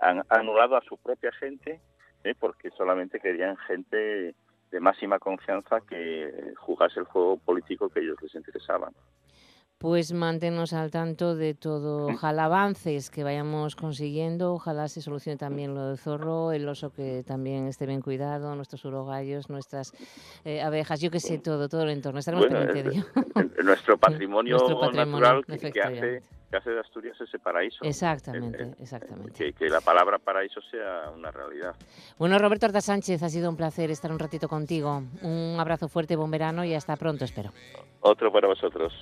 [0.00, 1.80] Han anulado a su propia gente
[2.24, 4.34] eh, porque solamente querían gente
[4.70, 8.92] de máxima confianza que jugase el juego político que ellos les interesaban
[9.82, 12.06] pues manténnos al tanto de todo.
[12.06, 17.24] Ojalá avances que vayamos consiguiendo, ojalá se solucione también lo del zorro, el oso que
[17.26, 19.92] también esté bien cuidado, nuestros urogallos, nuestras
[20.44, 22.20] eh, abejas, yo que sé, todo, todo el entorno.
[22.20, 23.04] Estaremos pendientes de ello.
[23.64, 24.56] Nuestro patrimonio,
[24.92, 27.84] natural que, hace, que hace de Asturias ese paraíso.
[27.84, 29.52] Exactamente, eh, eh, exactamente.
[29.52, 31.74] Que, la palabra paraíso sea una realidad.
[32.20, 35.02] Bueno, Roberto Arta Sánchez, ha sido un placer estar un ratito contigo.
[35.22, 37.50] Un abrazo fuerte, buen verano y hasta pronto, espero.
[38.00, 38.92] Otro para vosotros.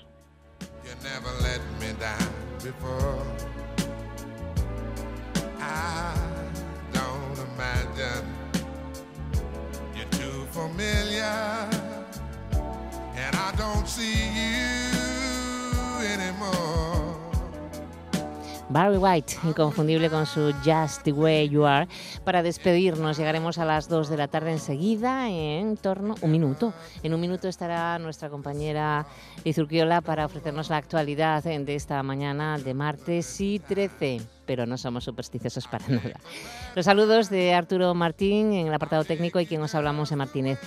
[0.91, 2.33] You never let me down
[2.65, 3.25] before.
[5.61, 6.19] I
[6.93, 8.27] don't imagine
[9.95, 11.69] you're too familiar,
[13.15, 14.70] and I don't see you
[18.71, 21.89] Barry White, inconfundible con su Just the Way You Are.
[22.25, 26.73] Para despedirnos, llegaremos a las 2 de la tarde enseguida, en torno un minuto.
[27.03, 29.07] En un minuto estará nuestra compañera
[29.43, 35.05] Izurquiola para ofrecernos la actualidad de esta mañana de martes y 13 pero no somos
[35.05, 36.19] supersticiosos para nada.
[36.75, 40.59] Los saludos de Arturo Martín en el apartado técnico y quien os hablamos en Martínez.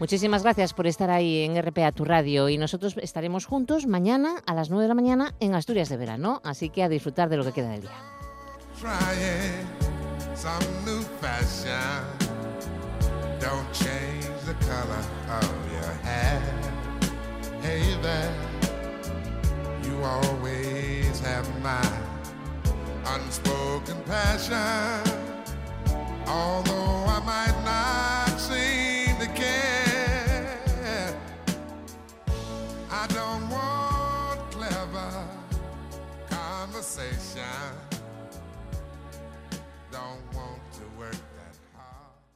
[0.00, 4.54] Muchísimas gracias por estar ahí en RPA, tu radio, y nosotros estaremos juntos mañana a
[4.54, 7.44] las 9 de la mañana en Asturias de Verano, así que a disfrutar de lo
[7.44, 7.90] que queda del día.
[24.42, 24.80] I
[33.02, 35.24] I don't want clever
[36.28, 37.89] conversation.